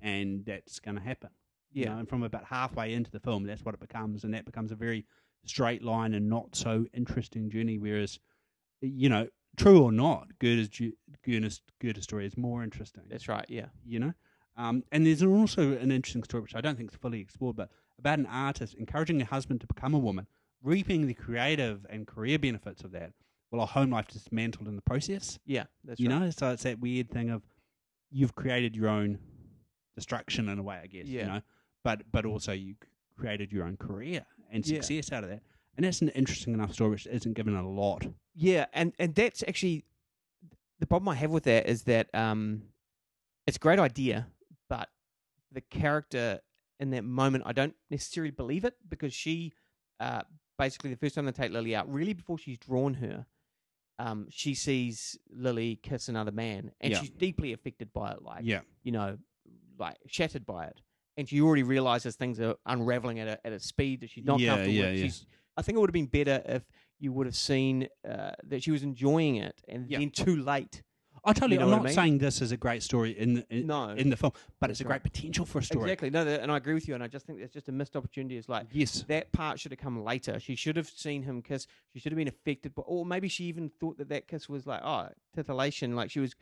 [0.00, 1.30] and that's going to happen.
[1.70, 1.92] You Yeah.
[1.94, 4.72] know, and from about halfway into the film, that's what it becomes, and that becomes
[4.72, 5.06] a very
[5.44, 7.78] straight line and not so interesting journey.
[7.78, 8.18] Whereas,
[8.80, 10.92] you know, true or not, ju-
[11.24, 13.46] Gerda's, Gerda's story is more interesting That's right.
[13.48, 13.66] Yeah.
[13.84, 14.14] you know.
[14.56, 17.70] Um, and there's also an interesting story, which I don't think is fully explored, but
[17.98, 20.26] about an artist encouraging her husband to become a woman,
[20.62, 23.12] reaping the creative and career benefits of that,
[23.50, 25.38] while a home life is dismantled in the process.
[25.46, 25.64] Yeah.
[25.84, 26.18] That's you right.
[26.20, 27.42] know, so it's that weird thing of
[28.10, 29.18] you've created your own
[29.94, 31.06] destruction in a way, I guess.
[31.06, 31.20] Yeah.
[31.20, 31.40] You know,
[31.88, 32.74] but but also you
[33.16, 34.80] created your own career and Yeah.
[34.82, 35.42] success out of that,
[35.76, 38.06] and that's an interesting enough story which isn't given a lot.
[38.34, 39.84] Yeah, and and that's actually
[40.78, 42.62] the problem I have with that is that um,
[43.46, 44.26] it's a great idea,
[44.68, 44.90] but
[45.50, 46.40] the character
[46.78, 49.52] in that moment I don't necessarily believe it because she
[49.98, 50.22] uh,
[50.58, 53.24] basically the first time they take Lily out, really before she's drawn her,
[53.98, 57.00] um, she sees Lily kiss another man, and Yeah.
[57.00, 58.22] she's deeply affected by it.
[58.22, 58.60] Like Yeah.
[58.82, 59.16] you know,
[59.78, 60.80] like shattered by it,
[61.18, 64.40] and she already realizes things are unraveling at a at a speed that she's not
[64.40, 64.94] Yeah, comfortable yeah, with.
[64.98, 65.04] yeah.
[65.04, 65.26] She's
[65.58, 66.62] I think it would have been better if
[67.00, 69.98] you would have seen uh, that she was enjoying it, and Yeah.
[69.98, 70.82] then too late.
[71.24, 71.94] I tell you, know I'm what I not mean?
[71.94, 73.90] saying this is a great story in the, in, No.
[73.90, 75.90] in the film, but it's a great potential for a story.
[75.90, 76.10] Exactly.
[76.10, 76.94] No, and I agree with you.
[76.94, 78.36] And I just think it's just a missed opportunity.
[78.38, 79.02] It's like Yes.
[79.08, 80.38] that part should have come later.
[80.38, 81.66] She should have seen him kiss.
[81.92, 84.64] She should have been affected, by, or maybe she even thought that that kiss was
[84.66, 86.34] like oh titillation, like she was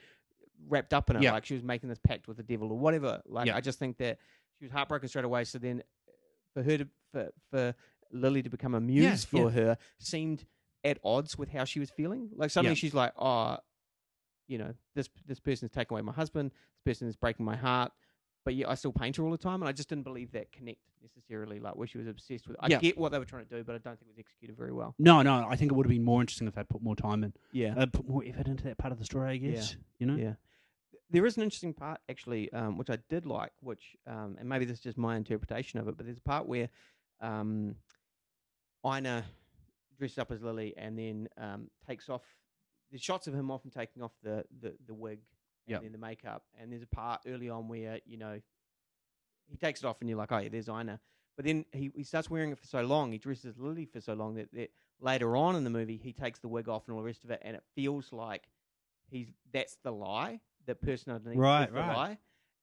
[0.68, 1.32] wrapped up in it, Yeah.
[1.32, 3.22] like she was making this pact with the devil or whatever.
[3.26, 3.56] Like Yeah.
[3.56, 4.18] I just think that
[4.58, 5.44] she was heartbroken straight away.
[5.44, 5.82] So then,
[6.54, 7.74] for her to for for
[8.12, 9.54] Lily to become a muse Yeah, for yeah.
[9.56, 10.44] her seemed
[10.84, 12.30] at odds with how she was feeling.
[12.34, 12.78] Like suddenly Yeah.
[12.80, 13.58] she's like, oh,
[14.48, 16.52] you know, this this person's taken away my husband.
[16.84, 17.92] This person is breaking my heart.
[18.44, 20.52] but yeah, I still paint her all the time, and I just didn't believe that
[20.52, 22.56] connect necessarily, like where she was obsessed with.
[22.60, 24.56] I get what they were trying to do, but I don't think it was executed
[24.56, 24.94] very well.
[25.00, 27.24] No, no, I think it would have been more interesting if they'd put more time
[27.24, 29.32] in, Yeah, uh, put more effort into that part of the story.
[29.32, 30.14] I guess you know.
[30.14, 30.34] yeah.
[31.10, 34.64] There is an interesting part actually, um, which I did like, which um, and maybe
[34.64, 36.68] this is just my interpretation of it, but there's a part where
[37.20, 37.76] um,
[38.84, 39.24] Einar
[39.98, 42.22] dresses up as Lily and then um, takes off.
[42.90, 45.20] There's shots of him often taking off the the, the wig
[45.68, 45.82] and Yep.
[45.82, 48.40] then the makeup, and there's a part early on where you know
[49.48, 51.00] he takes it off and you're like, oh yeah, there's Einar.
[51.36, 54.00] But then he, he starts wearing it for so long, he dresses as Lily for
[54.00, 56.94] so long that, that later on in the movie he takes the wig off and
[56.94, 58.48] all the rest of it, and it feels like
[59.08, 61.94] he's that's the lie, the person underneath Right, the right.
[61.96, 62.18] lie,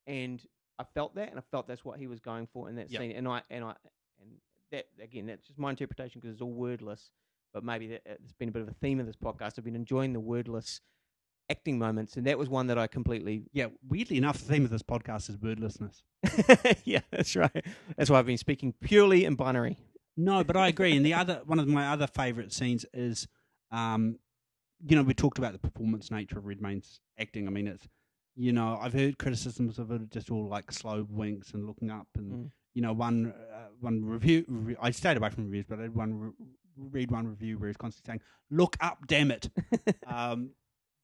[0.08, 0.42] and
[0.80, 3.02] I felt that, and I felt that's what he was going for in that Yep.
[3.02, 3.76] scene, and I and I
[4.22, 4.32] and
[4.72, 7.12] that again, that's just my interpretation because it's all wordless,
[7.54, 9.54] but maybe that, it's been a bit of a theme of this podcast.
[9.58, 10.82] I've been enjoying the wordless
[11.50, 14.72] acting moments, and that was one that I completely Yeah, weirdly enough, the theme of
[14.72, 16.04] this podcast is wordlessness.
[16.86, 17.66] yeah, that's right.
[17.98, 19.78] That's why I've been speaking purely in binary.
[20.16, 20.96] No, but I agree.
[20.96, 23.28] And the other one of my other favourite scenes is,
[23.72, 24.20] um,
[24.86, 27.48] you know, we talked about the performance nature of Redmayne's acting.
[27.48, 27.88] I mean, it's,
[28.36, 32.08] you know, I've heard criticisms of it just all like slow winks and looking up,
[32.16, 32.52] and Mm.
[32.74, 34.44] you know, one uh, one review.
[34.48, 36.32] Re- I stayed away from reviews, but I one re-
[36.78, 39.50] read one review where he's constantly saying, "Look up, damn it."
[40.08, 40.50] um,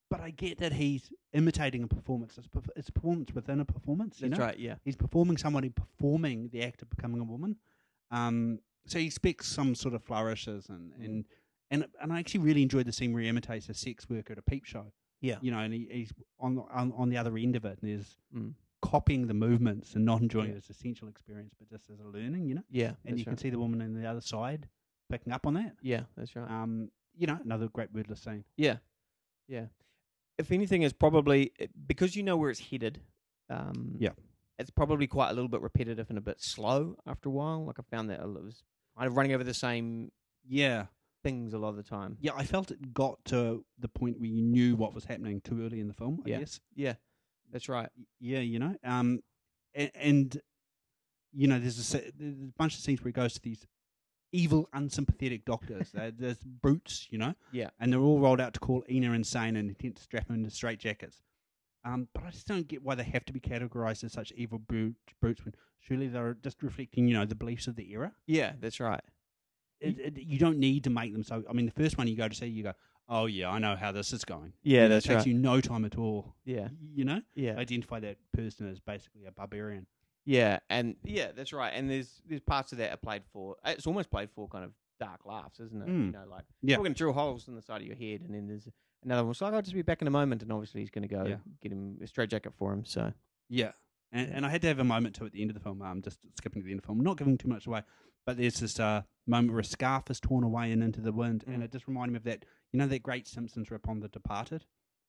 [0.10, 2.36] but I get that he's imitating a performance.
[2.40, 4.20] It's, perf- it's a performance within a performance.
[4.20, 4.46] You That's know?
[4.46, 4.58] right.
[4.58, 4.76] Yeah.
[4.84, 7.58] He's performing somebody performing the act of becoming a woman.
[8.10, 11.06] Um, so he expects some sort of flourishes and Mm.
[11.06, 11.26] and
[11.72, 14.40] and and I actually really enjoyed the scene where he imitates a sex worker at
[14.40, 14.92] a peep show.
[15.22, 15.38] Yeah.
[15.42, 17.92] You know, and he, he's on, the- on on the other end of it and
[17.92, 18.54] is Mm.
[18.82, 20.56] copying the movements and not enjoying Yeah.
[20.56, 22.48] it as essential experience, but just as a learning.
[22.48, 22.94] You know, Yeah.
[23.06, 24.70] and you can see the woman on the other side
[25.10, 25.76] picking up on that.
[25.82, 26.50] Yeah, that's right.
[26.50, 28.46] Um, you know, another great wordless scene.
[28.56, 28.78] Yeah,
[29.48, 29.66] yeah.
[30.38, 31.52] If anything, is probably
[31.86, 33.02] because you know where it's headed.
[33.50, 34.12] Um, Yeah.
[34.58, 37.66] it's probably quite a little bit repetitive and a bit slow after a while.
[37.66, 38.64] Like I found that it was
[38.96, 40.12] kind of running over the same
[40.48, 40.86] Yeah,
[41.24, 42.18] things a lot of the time.
[42.22, 42.32] yeah.
[42.36, 45.80] I felt it got to the point where you knew what was happening too early
[45.80, 46.22] in the film.
[46.26, 46.40] I Yeah.
[46.40, 46.60] guess.
[46.76, 46.94] Yeah,
[47.52, 47.90] that's right.
[48.20, 49.22] Yeah, you know, um,
[49.74, 50.42] and, and
[51.34, 53.68] you know, there's a, se- there's a bunch of scenes where he goes to these
[54.32, 55.92] evil, unsympathetic doctors.
[55.92, 57.70] They're, there's brutes, you know, Yeah.
[57.80, 60.50] and they're all rolled out to call Einar insane and intent to strap him into
[60.50, 61.22] straitjackets.
[61.86, 64.60] Um, but I just don't get why they have to be categorized as such evil
[64.60, 68.12] brutes, brutes when surely they're just reflecting, you know, the beliefs of the era.
[68.28, 69.02] Yeah, that's right.
[69.80, 71.44] It, it, you don't need to make them so.
[71.50, 72.74] I mean, the first one you go to see, you go,
[73.08, 75.28] "Oh yeah, I know how this is going." Yeah, You know, that's it takes right.
[75.28, 76.36] you no time at all.
[76.46, 77.56] Yeah, You know, yeah.
[77.58, 79.88] identify that person as basically a barbarian.
[80.26, 81.72] Yeah, and yeah, that's right.
[81.74, 83.56] And there's there's parts of that are played for.
[83.66, 85.88] It's almost played for kind of dark laughs, isn't it?
[85.88, 86.14] You Mm.
[86.14, 86.76] know, like Yeah.
[86.78, 88.68] we're going to drill holes in the side of your head, and then there's
[89.04, 89.34] another one.
[89.34, 91.26] So like, I'll just be back in a moment, and obviously he's going to go
[91.26, 91.38] Yeah.
[91.62, 92.84] get him a straitjacket for him.
[92.84, 93.14] So
[93.48, 93.72] Yeah.
[94.12, 95.82] And, and I had to have a moment too at the end of the film.
[95.84, 97.84] Um, just skipping to the end of the film, not giving too much away,
[98.30, 101.44] but there's this uh, moment where a scarf is torn away and into the wind,
[101.48, 101.66] and Mm.
[101.66, 102.46] it just reminded me of that.
[102.72, 104.66] You know that great Simpsons rip on The Departed.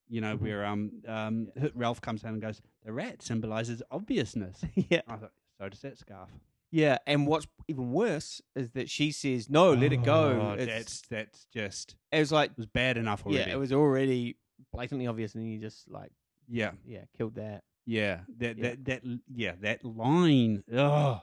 [0.09, 0.41] You know Mhm.
[0.41, 5.33] where um um Ralph comes down and goes, "The rat symbolizes obviousness." yeah, I thought,
[5.59, 6.31] so does that scarf.
[6.71, 6.97] yeah.
[7.07, 11.03] And what's even worse is that she says, "No, let it go." Oh, It's- that's
[11.09, 13.51] that's just it was like, it was bad enough already.
[13.51, 14.39] yeah, it was already
[14.73, 16.13] blatantly obvious, and you just like,
[16.49, 17.65] yeah, yeah, killed that.
[17.85, 18.21] yeah.
[18.39, 18.63] That Yeah.
[18.71, 20.65] that that yeah that line.
[20.73, 21.23] Oh,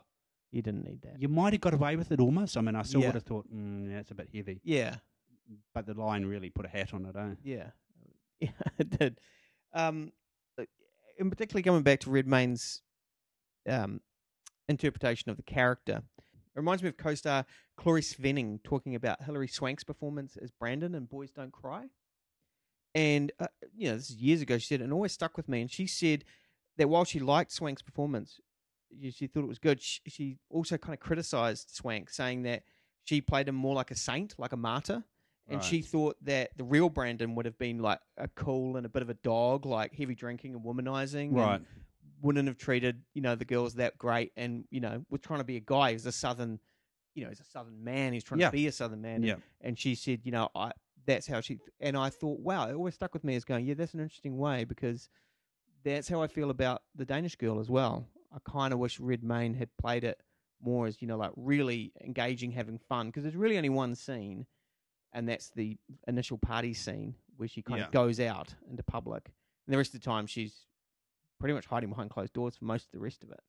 [0.51, 1.19] You didn't need that.
[1.21, 2.55] you might have got away with it almost.
[2.57, 3.07] I mean, I still Yeah.
[3.07, 4.61] would have thought, mm, yeah, it's a bit heavy.
[4.63, 4.95] Yeah,
[5.73, 7.35] but the line really put a hat on it, eh?
[7.43, 7.69] Yeah,
[8.39, 9.19] yeah, it did.
[9.73, 10.13] Um,
[11.19, 12.81] in particularly coming back to Redmayne's
[13.67, 14.01] um,
[14.69, 17.45] interpretation of the character, it reminds me of co-star
[17.79, 21.85] Chloë Sevigny talking about Hilary Swank's performance as Brandon in Boys Don't Cry.
[22.95, 24.57] And uh, you know, this is years ago.
[24.57, 25.61] She said, and always stuck with me.
[25.61, 26.23] And she said
[26.77, 28.39] that while she liked Swank's performance,
[29.11, 29.81] she, thought it was good.
[29.81, 32.63] She, she also kind of criticized Swank, saying that
[33.03, 35.03] she played him more like a saint, like a martyr
[35.49, 35.63] and Right.
[35.63, 39.01] she thought that the real Brandon would have been like a cool and a bit
[39.01, 41.61] of a dog, like heavy drinking and womanizing, and Right.
[42.21, 45.45] wouldn't have treated you know the girls that great, and you know was trying to
[45.45, 45.93] be a guy.
[45.93, 46.59] He's a southern,
[47.15, 48.11] you know, he's a southern man.
[48.11, 48.47] He's trying Yeah.
[48.47, 49.23] to be a southern man.
[49.23, 49.33] Yeah.
[49.33, 50.73] And, and she said, you know, I
[51.05, 51.59] that's how she.
[51.79, 54.37] And I thought, wow, it always stuck with me as going, yeah, that's an interesting
[54.37, 55.07] way because
[55.83, 58.05] that's how I feel about the Danish girl as well.
[58.33, 60.21] I kind of wish Redmayne had played it
[60.61, 64.45] more as you know, like really engaging, having fun, because there's really only one scene,
[65.13, 67.85] and that's the initial party scene where she kind Yeah.
[67.85, 69.31] of goes out into public,
[69.65, 70.65] and the rest of the time she's
[71.39, 73.39] pretty much hiding behind closed doors for most of the rest of it.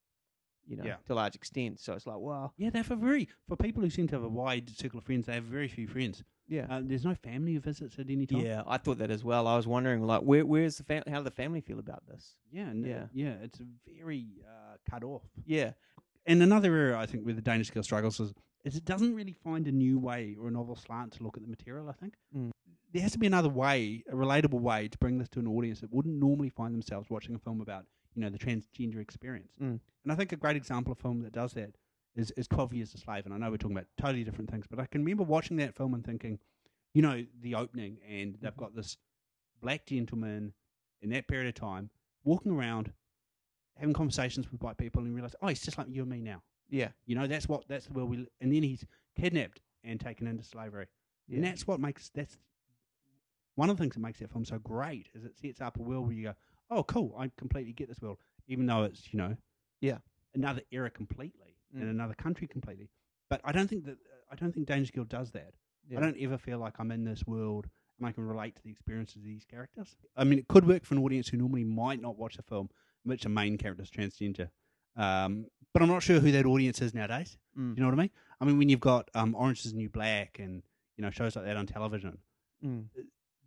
[0.67, 0.97] you know, Yeah.
[1.07, 1.81] to a large extent.
[1.81, 4.23] So it's like, well, Yeah, they have a very for people who seem to have
[4.23, 5.25] a wide circle of friends.
[5.25, 6.23] They have very few friends.
[6.47, 6.67] yeah.
[6.69, 8.41] Uh, there's no family visits at any time.
[8.41, 9.47] Yeah, I thought that as well.
[9.47, 12.37] I was wondering, like, where where's the fam- how do the family feel about this?
[12.51, 13.07] yeah, and, uh, Yeah.
[13.15, 13.33] yeah.
[13.45, 15.23] It's a very uh, cut off.
[15.47, 15.73] Yeah,
[16.27, 18.33] And another area I think where the Danish Girl struggles is,
[18.65, 21.43] is it doesn't really find a new way or a novel slant to look at
[21.43, 21.89] the material.
[21.89, 22.51] I think Mm.
[22.93, 25.81] there has to be another way, a relatable way, to bring this to an audience
[25.81, 29.53] that wouldn't normally find themselves watching a film about you know the transgender experience.
[29.61, 29.79] Mm.
[30.05, 31.77] And I think a great example of film that does that
[32.17, 33.25] is is Twelve Years a Slave.
[33.27, 35.77] And I know we're talking about totally different things, but I can remember watching that
[35.77, 36.39] film and thinking,
[36.95, 38.97] you know, the opening, and they've got this
[39.63, 40.53] black gentleman
[41.01, 41.91] in that period of time
[42.25, 42.93] walking around
[43.79, 46.43] having conversations with white people and realize, oh, he's just like you and me now.
[46.69, 48.27] yeah, You know, that's what that's where we.
[48.41, 48.85] And then he's
[49.19, 50.87] kidnapped and taken into slavery,
[51.33, 52.37] and that's what makes that's
[53.55, 55.83] one of the things that makes that film so great is it sets up a
[55.83, 56.35] world where you go,
[56.71, 59.37] oh, cool, I completely get this world, even though it's you know,
[59.81, 59.99] Yeah.
[60.35, 61.83] another era completely Mm.
[61.91, 62.89] another country completely.
[63.29, 63.99] But I don't think that
[64.31, 65.53] I don't think Danish Girl does that.
[65.87, 65.99] yeah.
[65.99, 67.69] I don't ever feel like I'm in this world
[67.99, 69.95] and I can relate to the experiences of these characters.
[70.17, 72.71] I mean, it could work for an audience who normally might not watch a film
[73.09, 74.49] which a main character is transgender.
[74.97, 77.37] Um, but I'm not sure who that audience is nowadays.
[77.59, 77.77] Mm.
[77.77, 78.11] You know what I mean?
[78.41, 80.63] I mean, when you've got um, Orange is the New Black and
[80.97, 82.19] you know shows like that on television,
[82.65, 82.87] Mm.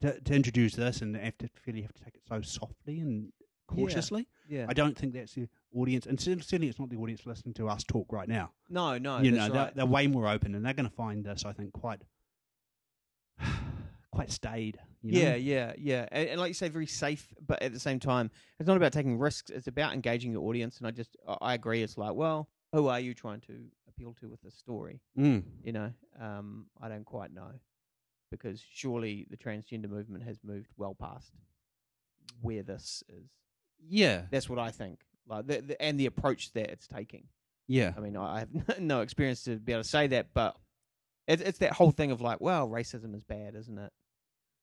[0.01, 3.01] to, to introduce this and have to feel you have to take it so softly
[3.01, 3.33] and
[3.67, 4.65] cautiously, Yeah.
[4.69, 6.05] I don't think that's the audience.
[6.05, 9.31] And certainly, it's not the audience listening to us talk right now no, no, you
[9.31, 11.73] know, that's they're, they're way more open, and they're going to find this, I think,
[11.73, 12.01] quite,
[14.11, 14.77] quite staid.
[15.01, 15.19] You know?
[15.19, 18.29] Yeah, yeah, yeah, and, and like you say, very safe, but at the same time,
[18.59, 19.49] it's not about taking risks.
[19.49, 21.81] It's about engaging your audience, and I just, I- agree.
[21.81, 23.53] It's like, well, who are you trying to
[23.89, 24.99] appeal to with this story?
[25.17, 25.43] Mm.
[25.63, 27.51] You know, um, I don't quite know,
[28.29, 31.31] because surely the transgender movement has moved well past
[32.41, 33.29] where this is.
[33.89, 34.99] yeah, That's what I think.
[35.27, 37.25] Like, the, the, and the approach that it's taking.
[37.67, 38.49] yeah, I mean, I I have
[38.79, 40.55] no experience to be able to say that, but
[41.27, 43.91] it's it's that whole thing of like, well, racism is bad, isn't it?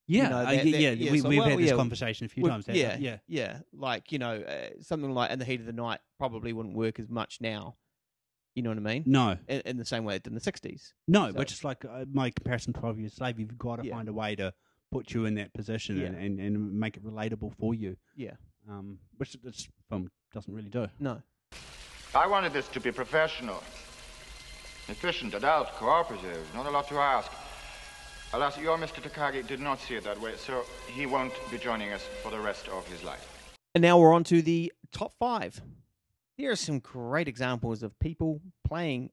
[0.09, 0.73] Yeah, know, uh, that- yeah.
[0.73, 2.67] that- yeah, yeah, we, so, we've well, had this yeah, conversation a few times.
[2.69, 3.59] yeah, yeah, yeah.
[3.73, 6.99] Like you know, uh, something like in the heat of the night probably wouldn't work
[6.99, 7.77] as much now.
[8.55, 9.05] You know what I mean?
[9.07, 10.93] No, In, in the same way it did in the '60s.
[11.07, 13.77] no, So- but just like uh, my comparison to Twelve Years a Slave, you've got
[13.77, 13.95] to Yeah.
[13.95, 14.53] find a way to
[14.91, 16.07] put you in that position Yeah.
[16.07, 18.33] and, and, and make it relatable for you, Yeah.
[18.69, 20.89] um, which this film doesn't really do.
[20.99, 21.23] No.
[22.15, 23.63] I wanted this to be professional,
[24.89, 27.31] efficient, adult, cooperative, not a lot to ask.
[28.35, 29.01] Alas, your Mr.
[29.01, 32.39] Takagi did not see it that way, so he won't be joining us for the
[32.39, 33.55] rest of his life.
[33.75, 35.63] And now we're on to the top five.
[36.37, 39.13] Here are some great examples of people playing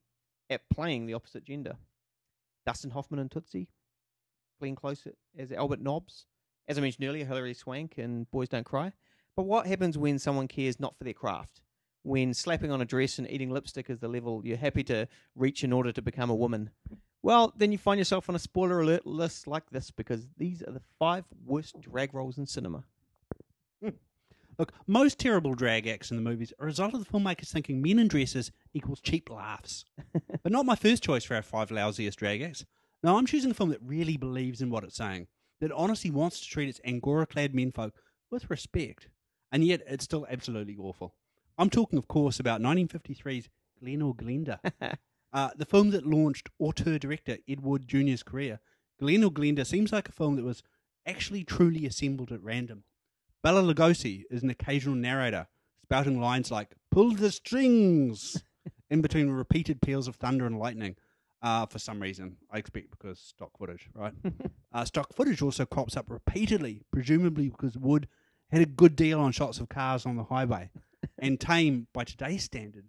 [0.50, 1.78] at playing the opposite gender.
[2.66, 3.70] Dustin Hoffman and Tootsie,
[4.60, 5.08] Glenn Close
[5.38, 6.26] as Albert Nobbs.
[6.68, 8.92] As I mentioned earlier, Hilary Swank and Boys Don't Cry.
[9.38, 11.62] But what happens when someone cares not for their craft?
[12.04, 15.64] When slapping on a dress and eating lipstick is the level you're happy to reach
[15.64, 16.72] in order to become a woman?
[17.26, 20.72] Well, then you find yourself on a spoiler alert list like this because these are
[20.72, 22.84] the five worst drag roles in cinema.
[23.82, 23.96] Hmm.
[24.60, 27.82] Look, most terrible drag acts in the movies are a result of the filmmakers thinking
[27.82, 29.86] men in dresses equals cheap laughs.
[30.44, 32.64] but not my first choice for our five lousiest drag acts.
[33.02, 35.26] No, I'm choosing a film that really believes in what it's saying,
[35.62, 37.94] that honestly wants to treat its angora clad menfolk
[38.30, 39.08] with respect,
[39.52, 41.16] and yet it's still absolutely awful.
[41.58, 43.50] I'm talking, of course, about 1953's
[43.80, 44.60] Glen or Glenda,
[45.36, 48.62] uh, the film that launched auteur director Ed Wood Jr.'s career.
[48.98, 50.64] Glen or Glenda seems like a film that was
[51.06, 52.86] actually truly assembled at random.
[53.44, 55.48] Bela Lugosi is an occasional narrator,
[55.84, 58.46] spouting lines like "pull the strings"
[58.90, 60.96] in between repeated peals of thunder and lightning.
[61.42, 64.14] Uh, for some reason, I expect because stock footage, right?
[64.74, 68.08] uh, stock footage also crops up repeatedly, presumably because Wood
[68.52, 70.70] had a good deal on shots of cars on the highway,
[71.20, 72.86] and tame by today's standard.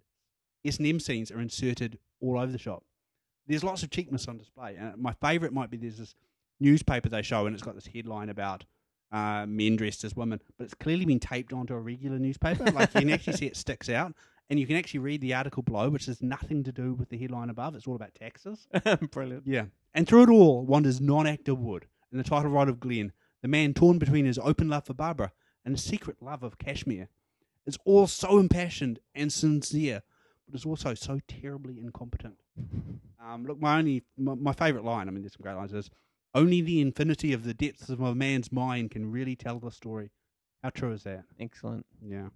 [0.65, 2.83] S and M scenes are inserted all over the shop.
[3.47, 6.15] There's lots of cheapness on display, and my favourite might be there's this
[6.59, 8.65] newspaper they show, and it's got this headline about
[9.11, 12.65] uh, men dressed as women, but it's clearly been taped onto a regular newspaper.
[12.71, 14.13] Like you can actually see it sticks out,
[14.49, 17.17] and you can actually read the article below, which has nothing to do with the
[17.17, 17.75] headline above.
[17.75, 18.67] It's all about taxes.
[19.11, 19.43] Brilliant.
[19.45, 23.47] Yeah, and through it all wanders non-actor Wood in the title role of Glen, the
[23.47, 25.31] man torn between his open love for Barbara
[25.63, 27.09] and his secret love of cashmere.
[27.65, 30.03] It's all so impassioned and sincere,
[30.47, 32.35] but it's also so terribly incompetent.
[33.19, 35.89] Um, look, my only, my, my favourite line, I mean, there's some great lines, is
[36.33, 40.11] only the infinity of the depths of a man's mind can really tell the story.
[40.63, 41.25] How true is that?
[41.37, 41.85] Excellent.
[42.01, 42.29] Yeah.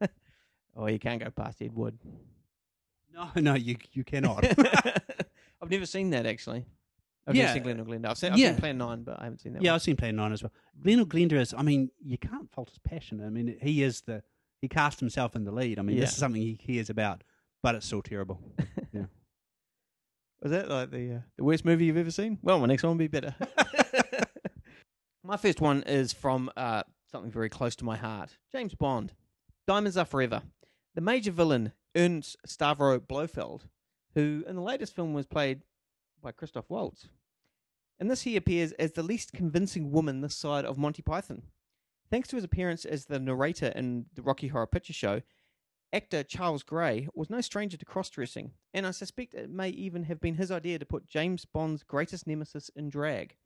[0.76, 1.98] Oh, you can't go past Ed Wood.
[3.12, 4.44] No, no, you you cannot.
[5.60, 6.64] I've never seen that actually.
[7.26, 7.42] I've Yeah.
[7.42, 8.06] never seen Glen or Glenda.
[8.08, 8.52] I've seen, I've Yeah.
[8.52, 9.74] seen Plan 9, but I haven't seen that yeah, one.
[9.74, 10.52] I've seen Plan Nine as well.
[10.80, 13.22] Glen Glenda is, I mean, you can't fault his passion.
[13.22, 14.22] I mean, he is the
[14.60, 15.78] he cast himself in the lead.
[15.78, 16.02] I mean, Yeah.
[16.02, 17.22] this is something he cares about,
[17.62, 18.40] but it's still terrible.
[20.42, 22.38] Was that like the uh, the worst movie you've ever seen?
[22.42, 23.34] Well, my next one will be better.
[25.24, 26.82] my first one is from uh,
[27.12, 29.12] something very close to my heart: James Bond.
[29.66, 30.42] Diamonds Are Forever.
[30.94, 33.66] The major villain, Ernst Stavro Blofeld,
[34.14, 35.60] who in the latest film was played
[36.22, 37.08] by Christoph Waltz.
[38.00, 41.42] In this, he appears as the least convincing woman this side of Monty Python.
[42.10, 45.22] Thanks to his appearance as the narrator in the Rocky Horror Picture Show,
[45.92, 50.02] actor Charles Gray was no stranger to cross dressing, and I suspect it may even
[50.04, 53.36] have been his idea to put James Bond's greatest nemesis in drag.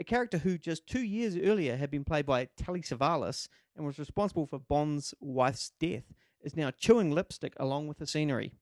[0.00, 3.46] A character who just two years earlier had been played by Telly Savalas
[3.76, 8.52] and was responsible for Bond's wife's death is now chewing lipstick along with the scenery.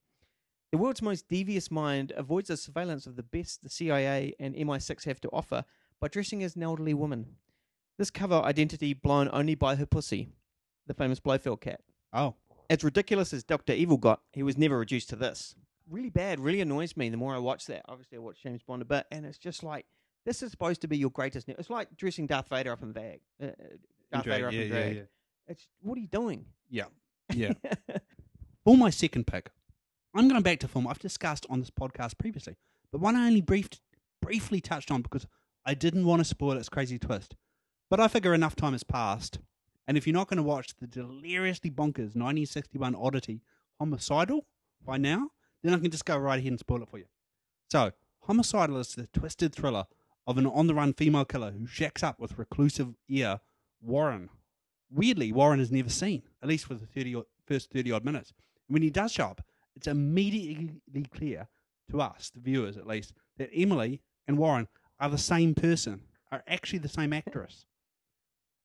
[0.71, 5.05] The world's most devious mind avoids the surveillance of the best the CIA and MI6
[5.05, 5.65] have to offer
[5.99, 7.37] by dressing as an elderly woman.
[8.01, 10.29] This cover identity blown only by her pussy,
[10.87, 11.81] the famous Blofeld cat.
[12.11, 12.33] Oh,
[12.67, 15.53] As ridiculous as Doctor Evil got, he was never reduced to this.
[15.87, 17.83] Really bad, really annoys me the more I watch that.
[17.87, 19.85] Obviously, I watch James Bond a bit, and it's just like
[20.25, 21.47] this is supposed to be your greatest.
[21.47, 23.19] Ne- it's like dressing Darth Vader up in drag.
[23.39, 23.49] Uh, uh,
[24.11, 24.95] Darth drag, Vader up yeah, in drag.
[24.95, 25.01] yeah.
[25.47, 26.47] It's what are you doing?
[26.71, 26.85] yeah,
[27.31, 27.53] yeah.
[28.63, 29.51] For my second pick,
[30.15, 32.55] I'm going back to film I've discussed on this podcast previously,
[32.91, 33.79] but one I only briefed,
[34.23, 35.27] briefly touched on because
[35.67, 37.35] I didn't want to spoil its crazy twist.
[37.91, 39.39] But I figure enough time has passed,
[39.85, 43.41] and if you're not going to watch the deliriously bonkers 1961 oddity
[43.81, 44.45] Homicidal
[44.81, 45.31] by now,
[45.61, 47.07] then I can just go right ahead and spoil it for you.
[47.69, 49.87] So, Homicidal is the twisted thriller
[50.25, 53.41] of an on the run female killer who shacks up with reclusive ear
[53.81, 54.29] Warren.
[54.89, 58.31] Weirdly, Warren is never seen, at least for the 30 odd, first 30 odd minutes.
[58.69, 59.43] And when he does show up,
[59.75, 61.49] it's immediately clear
[61.89, 66.41] to us, the viewers at least, that Emily and Warren are the same person, are
[66.47, 67.65] actually the same actress.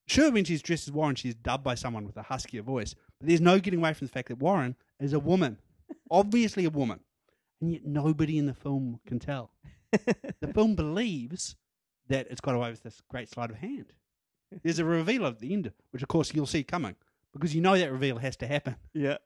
[0.07, 3.29] Sure, when she's dressed as Warren, she's dubbed by someone with a huskier voice, but
[3.29, 5.59] there's no getting away from the fact that Warren is a woman,
[6.11, 7.01] obviously a woman,
[7.61, 9.51] and yet nobody in the film can tell.
[9.93, 11.57] the film believes
[12.09, 13.93] that it's got away with this great sleight of hand.
[14.63, 16.95] There's a reveal at the end, which of course you'll see coming,
[17.33, 18.77] because you know that reveal has to happen.
[18.95, 19.17] Yeah.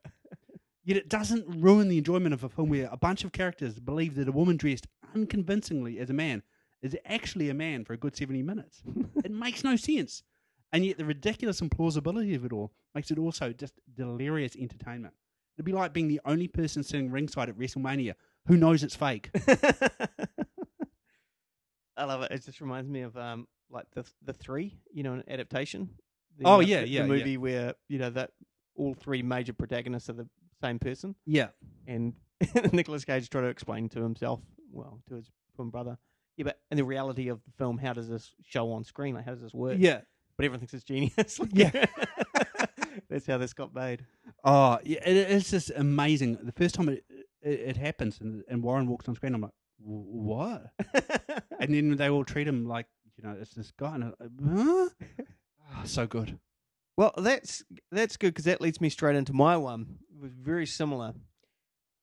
[0.82, 4.14] Yet it doesn't ruin the enjoyment of a film where a bunch of characters believe
[4.14, 6.42] that a woman dressed unconvincingly as a man
[6.82, 8.82] is actually a man for a good 70 minutes.
[9.24, 10.22] it makes no sense.
[10.72, 15.14] And yet the ridiculous implausibility of it all makes it also just delirious entertainment.
[15.56, 18.14] It'd be like being the only person sitting ringside at WrestleMania
[18.46, 19.30] who knows it's fake.
[21.96, 22.30] I love it.
[22.32, 25.90] It just reminds me of um like the the three, you know, an adaptation.
[26.38, 27.14] The, Oh, yeah, the- yeah, The yeah.
[27.18, 28.30] movie where you know that
[28.76, 30.28] all three major protagonists are the
[30.62, 31.48] same person, yeah.
[31.86, 32.14] and
[32.72, 34.40] Nicolas Cage trying to explain to himself,
[34.72, 35.98] well, to his twin brother,
[36.36, 39.14] yeah, but in the reality of the film, how does this show on screen?
[39.14, 39.76] Like, how does this work?
[39.78, 40.00] Yeah.
[40.40, 41.38] But everyone thinks it's genius.
[41.38, 41.84] Like, Yeah.
[43.10, 44.06] that's how this got made.
[44.42, 46.38] Oh, yeah, it, it's just amazing.
[46.42, 47.04] The first time it,
[47.42, 50.66] it, it happens and, and Warren walks on screen, I'm like, "Wh- what?
[51.60, 52.86] and then they all treat him like,
[53.18, 53.96] you know, it's this guy.
[53.96, 54.88] And I'm like, huh?
[55.76, 56.38] Oh, so good.
[56.96, 57.62] Well, that's
[57.92, 59.98] that's good because that leads me straight into my one.
[60.16, 61.12] It was very similar.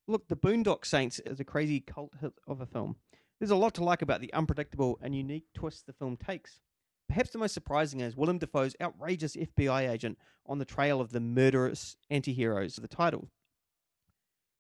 [0.08, 2.98] Look, The Boondock Saints is a crazy cult hit of a film.
[3.40, 6.60] There's a lot to like about the unpredictable and unique twists the film takes.
[7.08, 11.20] Perhaps the most surprising is Willem Dafoe's outrageous FBI agent on the trail of the
[11.20, 13.30] murderous anti-heroes of the title.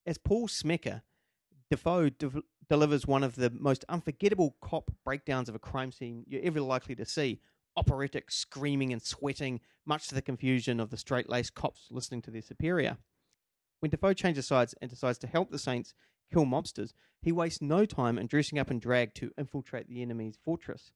[0.05, 1.01] As Paul Smecker,
[1.69, 6.43] Dafoe de- delivers one of the most unforgettable cop breakdowns of a crime scene you're
[6.43, 7.41] ever likely to see.
[7.75, 12.31] Operatic screaming and sweating, much to the confusion of the straight laced cops listening to
[12.31, 12.97] their superior.
[13.81, 15.93] When Dafoe changes sides and decides to help the Saints
[16.33, 20.37] kill mobsters, he wastes no time in dressing up in drag to infiltrate the enemy's
[20.43, 20.91] fortress.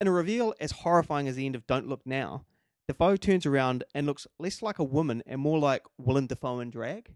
[0.00, 2.46] In a reveal as horrifying as the end of Don't Look Now,
[2.88, 6.70] Dafoe turns around and looks less like a woman and more like Willem Dafoe in
[6.70, 7.14] drag.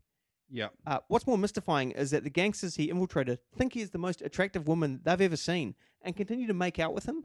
[0.51, 0.68] Yeah.
[0.87, 4.20] Uh, what's more mystifying is that the gangsters he infiltrated think he is the most
[4.20, 7.24] attractive woman they've ever seen and continue to make out with him.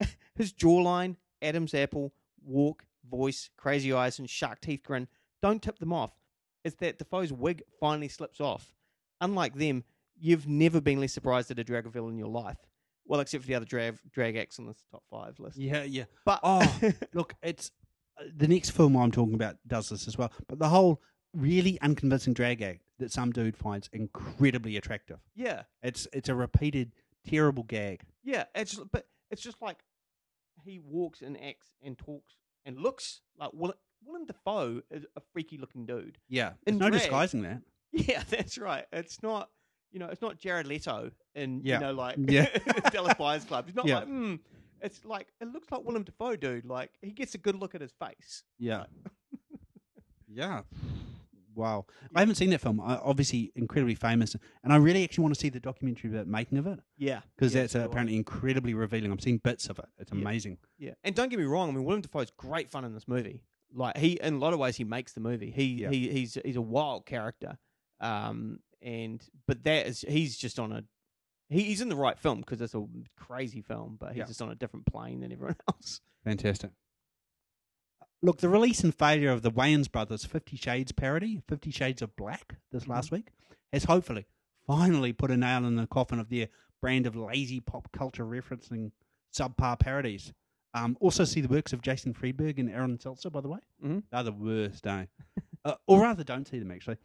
[0.34, 2.12] His jawline, Adam's apple,
[2.44, 5.06] walk, voice, crazy eyes, and shark teeth grin
[5.40, 6.10] don't tip them off.
[6.64, 8.74] It's that Dafoe's wig finally slips off.
[9.20, 9.84] Unlike them,
[10.18, 12.58] you've never been less surprised at a drag reveal in your life.
[13.04, 15.58] Well, except for the other drag, drag acts on this top five list.
[15.58, 16.04] Yeah, yeah.
[16.24, 16.80] But Oh,
[17.14, 17.70] look, it's
[18.20, 20.32] uh, the next film I'm talking about does this as well.
[20.48, 21.00] But the whole
[21.34, 25.18] really unconvincing drag act that some dude finds incredibly attractive.
[25.34, 26.92] yeah, It's it's a repeated
[27.26, 28.02] terrible gag.
[28.22, 29.78] Yeah, it's but it's just like
[30.64, 33.74] he walks and acts and talks and looks like Will,
[34.04, 36.18] Willem Dafoe is a freaky looking dude.
[36.28, 37.00] Yeah, there's no drag.
[37.02, 37.62] disguising that.
[37.94, 38.84] Yeah, that's right.
[38.92, 39.48] It's not
[39.90, 41.74] you know it's not Jared Leto in Yeah.
[41.74, 42.46] you know like Yeah.
[42.90, 43.66] Dallas Buyers Club.
[43.68, 43.98] It's not Yeah.
[44.00, 44.34] like hmm.
[44.80, 46.64] It's like it looks like Willem Dafoe, dude.
[46.64, 48.42] Like he gets a good look at his face.
[48.58, 48.84] Yeah.
[50.34, 50.62] Yeah.
[51.54, 51.84] Wow.
[52.14, 52.80] I haven't seen that film.
[52.80, 56.56] I, obviously, incredibly famous, and I really actually want to see the documentary about making
[56.56, 57.82] of it Yeah, because yeah, that's uh, I.
[57.82, 59.12] apparently incredibly revealing.
[59.12, 59.84] I've seen bits of it.
[59.98, 60.56] It's amazing.
[60.78, 61.68] Yeah, and don't get me wrong.
[61.68, 63.42] I mean, Willem Dafoe's great fun in this movie.
[63.74, 65.50] Like he, in a lot of ways, he makes the movie.
[65.50, 65.90] He Yeah.
[65.90, 67.58] he he's he's a wild character.
[68.00, 70.84] Um, and but that is he's just on a
[71.52, 72.84] he, he's in the right film because it's a
[73.16, 74.24] crazy film, but he's Yeah.
[74.26, 76.00] just on a different plane than everyone else.
[76.24, 76.70] Fantastic.
[78.24, 82.14] Look, the release and failure of the Wayans brothers' Fifty Shades parody, Fifty Shades of
[82.16, 83.32] Black, this last week,
[83.72, 84.26] has hopefully
[84.66, 86.48] finally put a nail in the coffin of their
[86.80, 88.92] brand of lazy pop culture referencing
[89.36, 90.32] subpar parodies.
[90.74, 93.58] Um, also, see the works of Jason Friedberg and Aaron Seltzer, by the way.
[93.84, 94.04] Mhm.
[94.10, 95.06] They're the worst, eh?
[95.64, 96.96] uh, or rather, don't see them actually.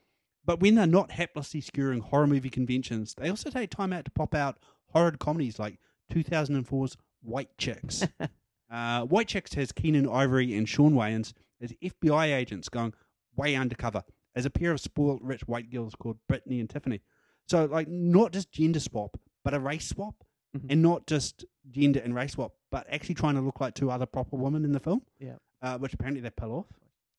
[0.48, 4.12] But when they're not haplessly skewering horror movie conventions, they also take time out to
[4.12, 4.58] pop out
[4.92, 5.78] horror comedies like
[6.12, 8.08] 2004's White Chicks.
[8.72, 12.94] uh, White Chicks has Keenen Ivory and Shawn Wayans as FBI agents going
[13.36, 14.04] way undercover
[14.36, 17.02] as a pair of spoiled rich white girls called Brittany and Tiffany.
[17.48, 20.24] So, like, not just gender swap, but a race swap,
[20.56, 20.68] Mhm.
[20.72, 24.06] and not just gender and race swap, but actually trying to look like two other
[24.06, 25.02] proper women in the film.
[25.20, 25.36] Yeah.
[25.62, 26.68] uh, which apparently they pull off,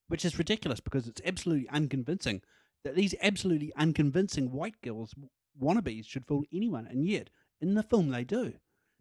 [0.06, 2.40] which is ridiculous because it's absolutely unconvincing
[2.88, 5.14] that these absolutely unconvincing white girls
[5.60, 7.30] wannabes should fool anyone, and yet
[7.60, 8.54] in the film they do,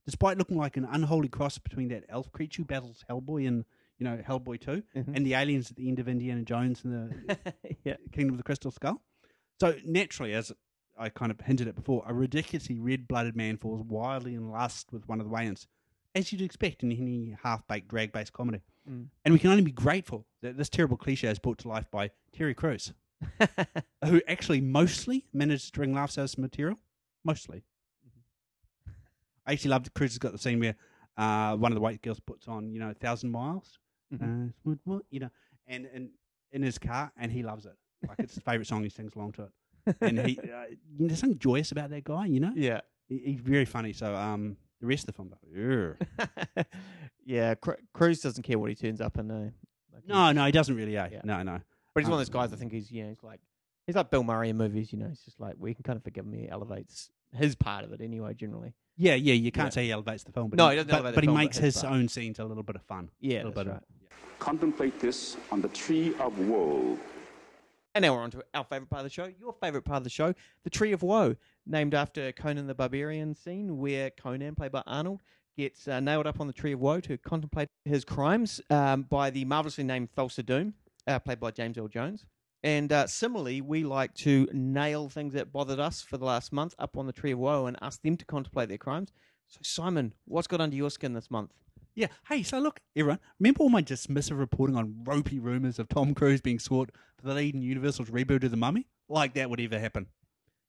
[0.06, 3.66] despite looking like an unholy cross between that elf creature who battles Hellboy and
[4.00, 5.16] you know Hellboy 2 Mhm.
[5.16, 6.94] and the aliens at the end of Indiana Jones and
[7.28, 7.38] the
[7.84, 9.02] yeah, Kingdom of the Crystal Skull.
[9.60, 10.52] So naturally, as
[10.98, 15.08] I kind of hinted at before, a ridiculously red-blooded man falls wildly in lust with
[15.08, 15.68] one of the Wayans,
[16.16, 18.62] as you'd expect in any half-baked drag-based comedy.
[18.90, 19.08] Mm.
[19.24, 22.10] And we can only be grateful that this terrible cliche is brought to life by
[22.32, 22.94] Terry Crews,
[24.06, 26.78] who actually mostly managed to bring laughs out of some material.
[27.24, 27.64] Mostly.
[29.46, 30.76] I actually loved Crews has got the scene where
[31.18, 33.80] uh, one of the white girls puts on, you know, a Thousand Miles,
[34.14, 34.54] Mhm.
[34.68, 35.30] uh, you know,
[35.68, 36.10] and, and
[36.52, 37.76] in his car, and he loves it.
[38.08, 38.84] Like it's his favorite song.
[38.84, 40.66] He sings along to it, and he, uh,
[41.00, 42.26] there's something joyous about that guy.
[42.28, 42.82] You know, yeah.
[43.08, 43.92] he, he's very funny.
[43.94, 45.34] So, um, the rest of the film,
[46.20, 46.66] "Ugh."
[47.26, 49.32] yeah, Cru- Crews doesn't care what he turns up in.
[49.32, 49.50] Uh,
[49.94, 50.96] like no, no, he doesn't really.
[50.96, 51.08] Eh?
[51.14, 51.22] Yeah.
[51.24, 51.60] No, no.
[51.98, 52.54] But he's one of those guys.
[52.54, 53.40] I think he's you know he's like
[53.86, 54.92] he's like Bill Murray in movies.
[54.94, 56.34] You know, he's just like we can kind of forgive him.
[56.34, 58.34] He elevates his part of it anyway.
[58.34, 59.34] Generally, Yeah, yeah.
[59.34, 59.70] You can't Yeah.
[59.72, 61.28] say he elevates the film, but No, he, he doesn't but, elevate the but he
[61.28, 63.10] film, but makes his his own scenes a little bit of fun.
[63.20, 63.78] yeah, a little that's bit right.
[63.82, 66.98] of Contemplate this on the tree of woe.
[67.96, 70.04] And now we're on to our favourite part of the show, your favourite part of
[70.04, 71.36] the show, the Tree of Woe,
[71.66, 75.22] named after Conan the Barbarian scene where Conan, played by Arnold,
[75.58, 79.32] gets uh, nailed up on the Tree of Woe to contemplate his crimes um, by
[79.32, 80.76] the marvellously named Thulsa Doom,
[81.08, 82.26] uh, played by James Earl Jones.
[82.64, 86.74] And uh, similarly, we like to nail things that bothered us for the last month
[86.80, 89.12] up on the Tree of Woe and ask them to contemplate their crimes.
[89.48, 91.52] So, Simon, what's got under your skin this month?
[91.96, 92.08] Yeah.
[92.28, 96.42] Hey, so look, everyone, remember all my dismissive reporting on ropey rumours of Tom Cruise
[96.42, 98.88] being sought for the lead in Universal's reboot of The Mummy?
[99.10, 100.08] Like that would ever happen.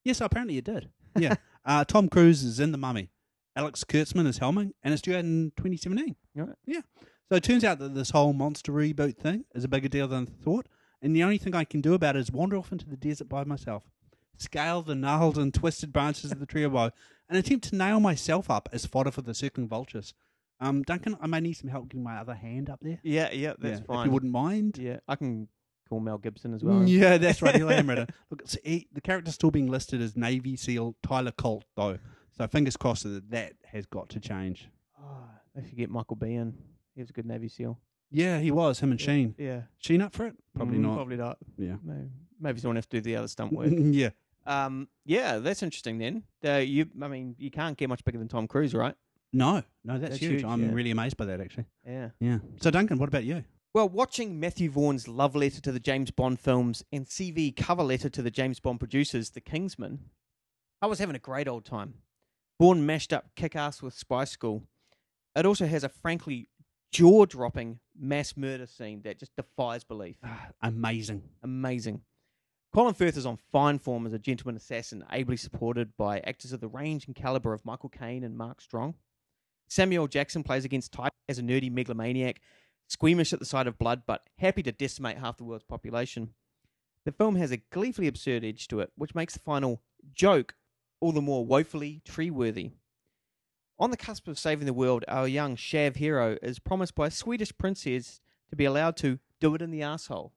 [0.05, 0.89] Yes, apparently it did.
[1.19, 1.35] Yeah.
[1.65, 3.11] uh, Tom Cruise is in The Mummy.
[3.57, 6.15] Alex Kurtzman is helming, and it's due out in 2017.
[6.45, 6.57] Right.
[6.67, 6.81] Yeah.
[7.29, 10.27] So it turns out that this whole monster reboot thing is a bigger deal than
[10.29, 10.67] I thought,
[11.03, 13.29] and the only thing I can do about it is wander off into the desert
[13.29, 13.85] by myself,
[14.39, 16.91] scale the gnarled and twisted branches of the tree of woe,
[17.29, 20.15] and attempt to nail myself up as fodder for the circling vultures.
[20.61, 22.99] Um, Duncan, I may need some help getting my other hand up there.
[23.03, 24.01] Yeah, yeah, that's Yeah, fine.
[24.01, 24.79] If you wouldn't mind.
[24.79, 25.49] Yeah, I can
[25.89, 26.83] call Mel Gibson as well.
[26.89, 27.55] Yeah, that's right.
[27.55, 28.11] He'll hammer it.
[28.31, 31.99] Look, it's- he, the character's still being listed as Navy SEAL Tyler Colt, though.
[32.37, 34.69] So fingers crossed that that has got to change.
[35.01, 35.29] Oh,
[35.61, 36.53] they should get Michael Biehn.
[36.95, 37.79] He was a good Navy SEAL.
[38.11, 39.35] Yeah, he was, him and Sheen.
[39.39, 39.63] Yeah.
[39.79, 40.35] Sheen up for it?
[40.55, 40.95] Probably Mm, not.
[40.97, 41.39] Probably not.
[41.59, 41.77] Yeah.
[41.85, 42.09] Maybe,
[42.41, 43.69] maybe someone has to do the other stunt work.
[43.73, 44.11] yeah.
[44.47, 46.23] um, yeah, that's interesting then.
[46.45, 48.95] Uh, you, I mean, you can't get much bigger than Tom Cruise, right?
[49.33, 50.33] No, no, that's, That's huge.
[50.41, 50.73] huge, I'm yeah.
[50.73, 51.67] really amazed by that, actually.
[51.87, 52.11] Yeah.
[52.19, 52.39] Yeah.
[52.63, 53.45] So, Duncan, what about you?
[53.75, 58.09] Well, watching Matthew Vaughn's love letter to the James Bond films and CV cover letter
[58.09, 59.99] to the James Bond producers, The Kingsman,
[60.81, 61.95] I was having a great old time.
[62.59, 64.63] Vaughn mashed up kick ass with Spy School.
[65.37, 66.49] It also has a frankly
[66.93, 70.17] jaw dropping mass murder scene that just defies belief.
[70.25, 71.23] Ah, Amazing.
[71.43, 72.03] Amazing.
[72.75, 76.61] Colin Firth is on fine form as a gentleman assassin, ably supported by actors of
[76.61, 78.95] the range and caliber of Michael Caine and Mark Strong.
[79.69, 82.41] Samuel Jackson plays against type as a nerdy megalomaniac,
[82.89, 86.31] squeamish at the sight of blood, but happy to decimate half the world's population.
[87.05, 90.55] The film has a gleefully absurd edge to it, which makes the final joke
[91.01, 92.73] all the more woefully tree worthy.
[93.81, 97.13] On the cusp of saving the world, our young chav hero is promised by a
[97.13, 98.21] Swedish princess
[98.51, 100.33] to be allowed to do it in the asshole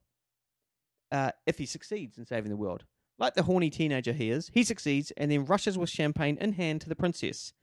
[1.11, 2.83] uh, if he succeeds in saving the world.
[3.17, 6.81] Like the horny teenager he is, he succeeds and then rushes with champagne in hand
[6.81, 7.53] to the princess.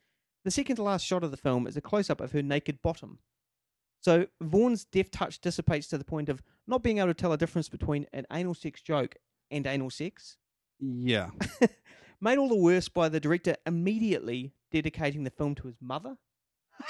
[0.45, 2.83] The second to last shot of the film is a close up of her naked
[2.83, 3.19] bottom.
[4.01, 7.39] So Vaughn's deft touch dissipates to the point of not being able to tell a
[7.39, 9.17] difference between an anal sex joke
[9.51, 10.37] and anal sex.
[10.81, 11.31] Yeah.
[12.21, 16.17] Made all the worse by the director immediately dedicating the film to his mother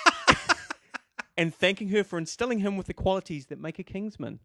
[1.37, 4.41] and thanking her for instilling him with the qualities that make a Kingsman.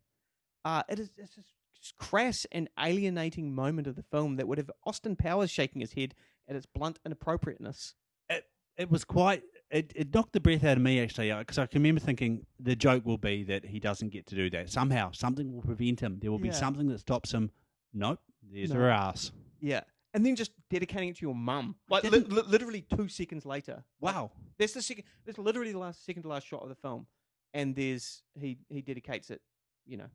[0.66, 1.46] Uh, it is it's this
[1.80, 5.94] just crass and alienating moment of the film that would have Austin Powers shaking his
[5.94, 6.14] head
[6.48, 7.96] at its blunt inappropriateness.
[8.30, 8.46] it,
[8.78, 11.82] it was quite it, it knocked the breath out of me actually because I can
[11.82, 15.52] remember thinking the joke will be that he doesn't get to do that somehow something
[15.54, 16.54] will prevent him there will be Yeah.
[16.54, 17.52] something that stops him
[17.94, 18.80] nope there's No.
[18.80, 19.82] her ass Yeah.
[20.14, 21.76] And then just dedicating it to your mum.
[21.90, 23.84] Like li- li- literally two seconds later.
[24.00, 25.06] Wow That's the second.
[25.26, 27.08] That's literally the last second to last shot of the film,
[27.54, 29.42] and there's he he dedicates it.
[29.86, 30.10] You know,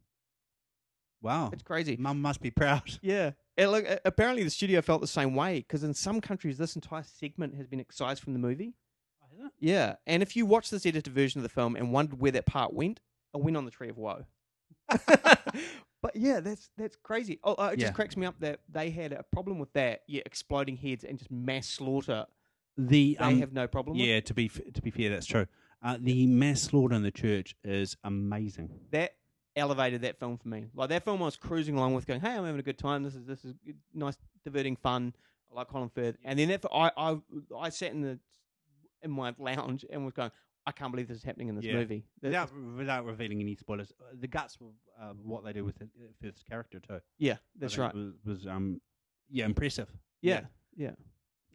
[1.20, 1.96] wow it's crazy.
[1.99, 3.32] mum must be proud Yeah.
[3.57, 6.76] And look, a- apparently the studio felt the same way because in some countries this
[6.76, 8.74] entire segment has been excised from the movie.
[9.22, 12.30] Oh, yeah, and if you watch this edited version of the film and wondered where
[12.32, 13.01] that part went,
[13.34, 14.26] it went on the Tree of Woe.
[16.03, 17.38] but yeah, that's that's crazy.
[17.44, 17.86] Oh, uh, it Yeah.
[17.86, 20.03] just cracks me up that they had a problem with that.
[20.07, 22.26] Yeah, exploding heads and just mass slaughter.
[22.76, 23.96] the They um, have no problem.
[23.99, 24.07] with.
[24.07, 25.46] yeah to be f- to be fair that's true
[25.82, 29.14] uh, the mass slaughter in the church is amazing that
[29.57, 30.66] elevated that film for me.
[30.74, 33.03] Like that film, I was cruising along with, going, "Hey, I'm having a good time.
[33.03, 35.12] This is this is good, nice, diverting fun.
[35.51, 37.18] I like Colin Firth." And then that, I I
[37.59, 38.20] I sat in the
[39.03, 40.30] in my lounge and was going,
[40.69, 41.75] "I can't believe this is happening in this Yeah.
[41.81, 45.64] movie." That- without without revealing any spoilers uh, the guts of uh, what they do
[45.64, 47.95] with it, uh, Firth's character too yeah, that's think right.
[47.95, 48.81] was, was um
[49.31, 49.91] yeah impressive
[50.21, 50.43] Yeah,
[50.77, 50.95] yeah,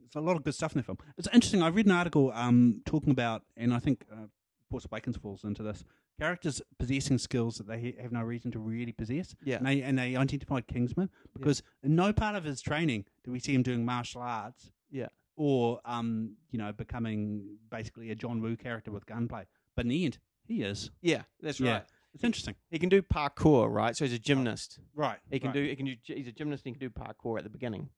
[0.05, 0.97] It's a lot of good stuff in the film.
[1.17, 1.61] It's interesting.
[1.61, 4.27] I read an article um, talking about, and I think uh,
[4.69, 5.83] Force Awakens falls into this.
[6.19, 9.35] Characters possessing skills that they ha- have no reason to really possess.
[9.43, 9.57] Yeah.
[9.57, 13.39] And they, and they identified Kingsman because in no part of his training do we
[13.39, 15.07] see him doing martial arts yeah.
[15.35, 19.45] Or, um, you know, becoming basically a John Woo character with gunplay.
[19.75, 20.91] But in the end, he is.
[21.01, 21.71] Yeah, that's Yeah.
[21.73, 21.85] right.
[22.13, 22.55] It's interesting.
[22.69, 23.95] He can do parkour, right?
[23.97, 24.79] So he's a gymnast.
[24.93, 25.17] Right.
[25.31, 25.53] He can right.
[25.55, 25.63] do.
[25.63, 25.95] He can do.
[26.03, 26.63] He's a gymnast.
[26.65, 27.89] and He can do parkour at the beginning.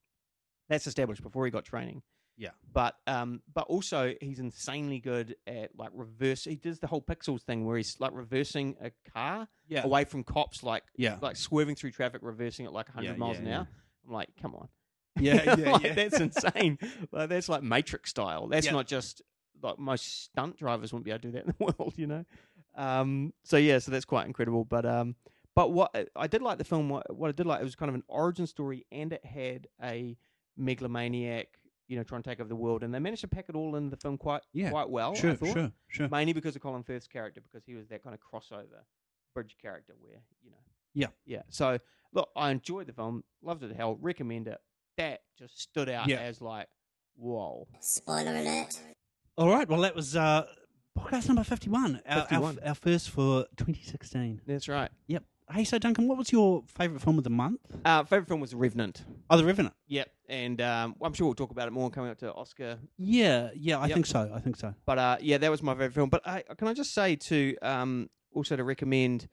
[0.70, 2.02] That's established before he got training.
[2.38, 2.50] Yeah.
[2.72, 6.44] But um, but also he's insanely good at like reverse.
[6.44, 9.84] He does the whole pixels thing where he's like reversing a car Yeah.
[9.84, 11.18] away from cops, like Yeah.
[11.20, 13.68] like swerving through traffic, reversing at like 100 Yeah, miles yeah, an hour.
[14.06, 14.68] I'm like, come on.
[15.18, 15.94] Yeah, yeah, Like, yeah.
[15.94, 16.78] That's insane.
[17.12, 18.48] like, that's like Matrix style.
[18.48, 18.72] That's Yeah.
[18.72, 19.22] not just
[19.62, 22.24] like most stunt drivers wouldn't be able to do that in the world, you know.
[22.76, 24.64] Um, so yeah, so that's quite incredible.
[24.64, 25.14] But um,
[25.54, 26.88] but what I did like the film.
[26.90, 29.66] What, what I did like it was kind of an origin story, and it had
[29.82, 30.16] a
[30.58, 31.48] megalomaniac,
[31.88, 33.76] you know, trying to take over the world, and they managed to pack it all
[33.76, 34.70] in the film quite Yeah.
[34.70, 35.12] quite well.
[35.12, 35.52] I Sure, thought.
[35.54, 36.08] sure, sure.
[36.08, 38.84] Mainly because of Colin Firth's character, because he was that kind of crossover
[39.34, 40.56] bridge character where you know.
[40.94, 41.08] Yeah.
[41.24, 41.42] Yeah.
[41.48, 41.78] So
[42.12, 44.58] look, I enjoyed the film, loved it to hell, recommend it.
[44.96, 46.18] That just stood out Yeah.
[46.20, 46.68] as like,
[47.16, 47.68] whoa.
[47.80, 48.78] Spoiler alert.
[49.36, 49.68] All right.
[49.68, 50.46] Well, that was uh,
[50.98, 52.00] podcast number 51.
[52.06, 52.58] Our, 51.
[52.62, 54.40] Our, our first for 2016.
[54.46, 54.90] That's right.
[55.08, 55.24] Yep.
[55.52, 57.60] Hey, so Duncan, what was your favourite film of the month?
[57.84, 59.04] Uh, favorite film was Revenant.
[59.30, 59.74] Oh, The Revenant.
[59.86, 62.78] Yep, and um, I'm sure we'll talk about it more coming up to Oscar.
[62.98, 63.94] Yeah, yeah, I Yep.
[63.94, 64.28] think so.
[64.34, 64.74] I think so.
[64.86, 66.08] But uh, yeah, that was my favorite film.
[66.10, 69.28] But uh, can I just say to um, also to recommend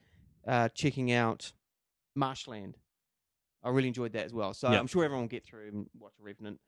[0.47, 1.51] uh, checking out
[2.15, 2.77] Marshland.
[3.63, 4.53] I really enjoyed that as well.
[4.53, 4.79] So Yep.
[4.79, 6.59] I'm sure everyone will get through and watch Revenant.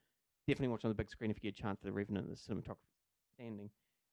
[0.48, 2.30] Definitely watch on the big screen if you get a chance for the Revenant.
[2.30, 2.78] The cinematography
[3.36, 3.70] standing.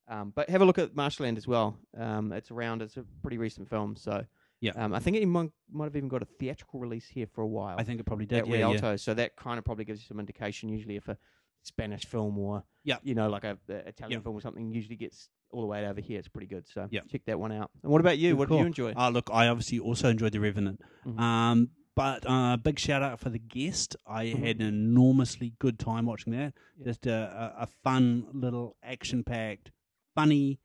[0.09, 1.79] Um, but have a look at Marshland as well.
[1.97, 2.83] Um, it's around.
[2.83, 3.95] It's a pretty recent film.
[3.97, 4.25] So
[4.61, 4.73] Yeah.
[4.75, 7.47] um, I think it might, might have even got a theatrical release here for a
[7.47, 7.77] while.
[7.79, 8.41] I think it probably did.
[8.41, 8.97] at yeah, yeah.
[8.97, 10.69] So that kind of probably gives you some indication.
[10.69, 11.17] Usually, if a
[11.63, 12.99] Spanish film or Yeah.
[13.05, 14.23] you know, like a, a Italian Yeah.
[14.25, 16.19] film or something, usually gets all the way over here.
[16.19, 16.67] It's pretty good.
[16.67, 17.03] So Yeah.
[17.09, 17.71] check that one out.
[17.85, 18.35] And what about you?
[18.37, 18.93] What did you enjoy?
[18.97, 20.81] Uh, look, I obviously also enjoyed The Revenant.
[21.07, 21.21] Mhm.
[21.21, 23.97] Um, but uh, big shout out for the guest.
[24.07, 24.39] I Mhm.
[24.47, 26.55] had an enormously good time watching that.
[26.79, 26.85] Yeah.
[26.85, 29.71] Just a, a, a fun little action packed,
[30.15, 30.59] funny,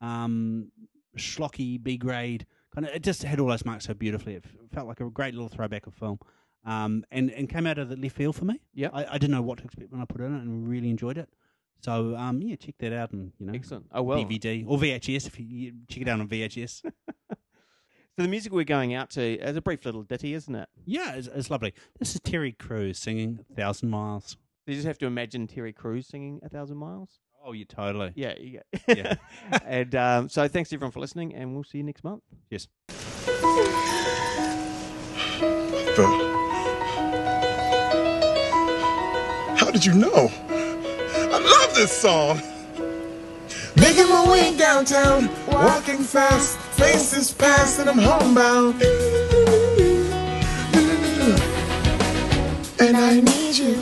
[0.00, 0.70] um,
[1.16, 2.94] schlocky B grade kind of.
[2.94, 4.34] It just had all those marks so beautifully.
[4.34, 6.18] It felt like a great little throwback of film.
[6.64, 8.60] Um, and, and came out of the left field for me.
[8.74, 10.68] Yeah, I, I didn't know what to expect when I put it in it and
[10.68, 11.30] really enjoyed it.
[11.82, 13.86] So um, yeah, check that out and you know Excellent.
[13.92, 14.18] Oh well.
[14.22, 16.82] DVD or VHS if you, you check it out on VHS.
[18.20, 20.68] So the music we're going out to is a brief little ditty, isn't it?
[20.84, 21.72] yeah, it's, it's lovely.
[21.98, 26.38] This is Terry Crews singing "Thousand Miles." You just have to imagine Terry Crews singing
[26.42, 28.12] "A Thousand Miles." Oh, you totally.
[28.14, 29.14] Yeah, you Yeah.
[29.64, 32.22] and um, so thanks everyone for listening, and we'll see you next month.
[32.50, 32.68] Yes.
[39.56, 40.30] How did you know?
[40.50, 42.42] I love this song.
[43.80, 48.82] Making my way downtown, walking fast, faces fast, and I'm homebound.
[52.78, 53.80] And I need you,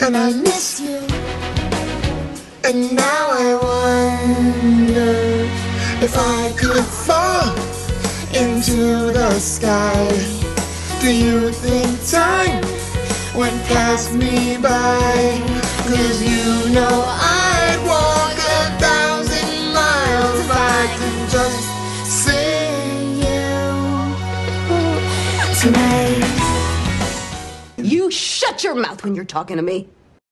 [0.00, 0.98] and I miss you,
[2.64, 5.16] and now I wonder
[6.04, 7.54] if I could fall
[8.32, 10.06] into the sky.
[11.00, 12.62] Do you think time
[13.34, 15.42] went past me by?
[15.86, 17.45] Cause you know I
[25.66, 26.22] tonight.
[27.76, 29.88] You shut your mouth when you're talking to me.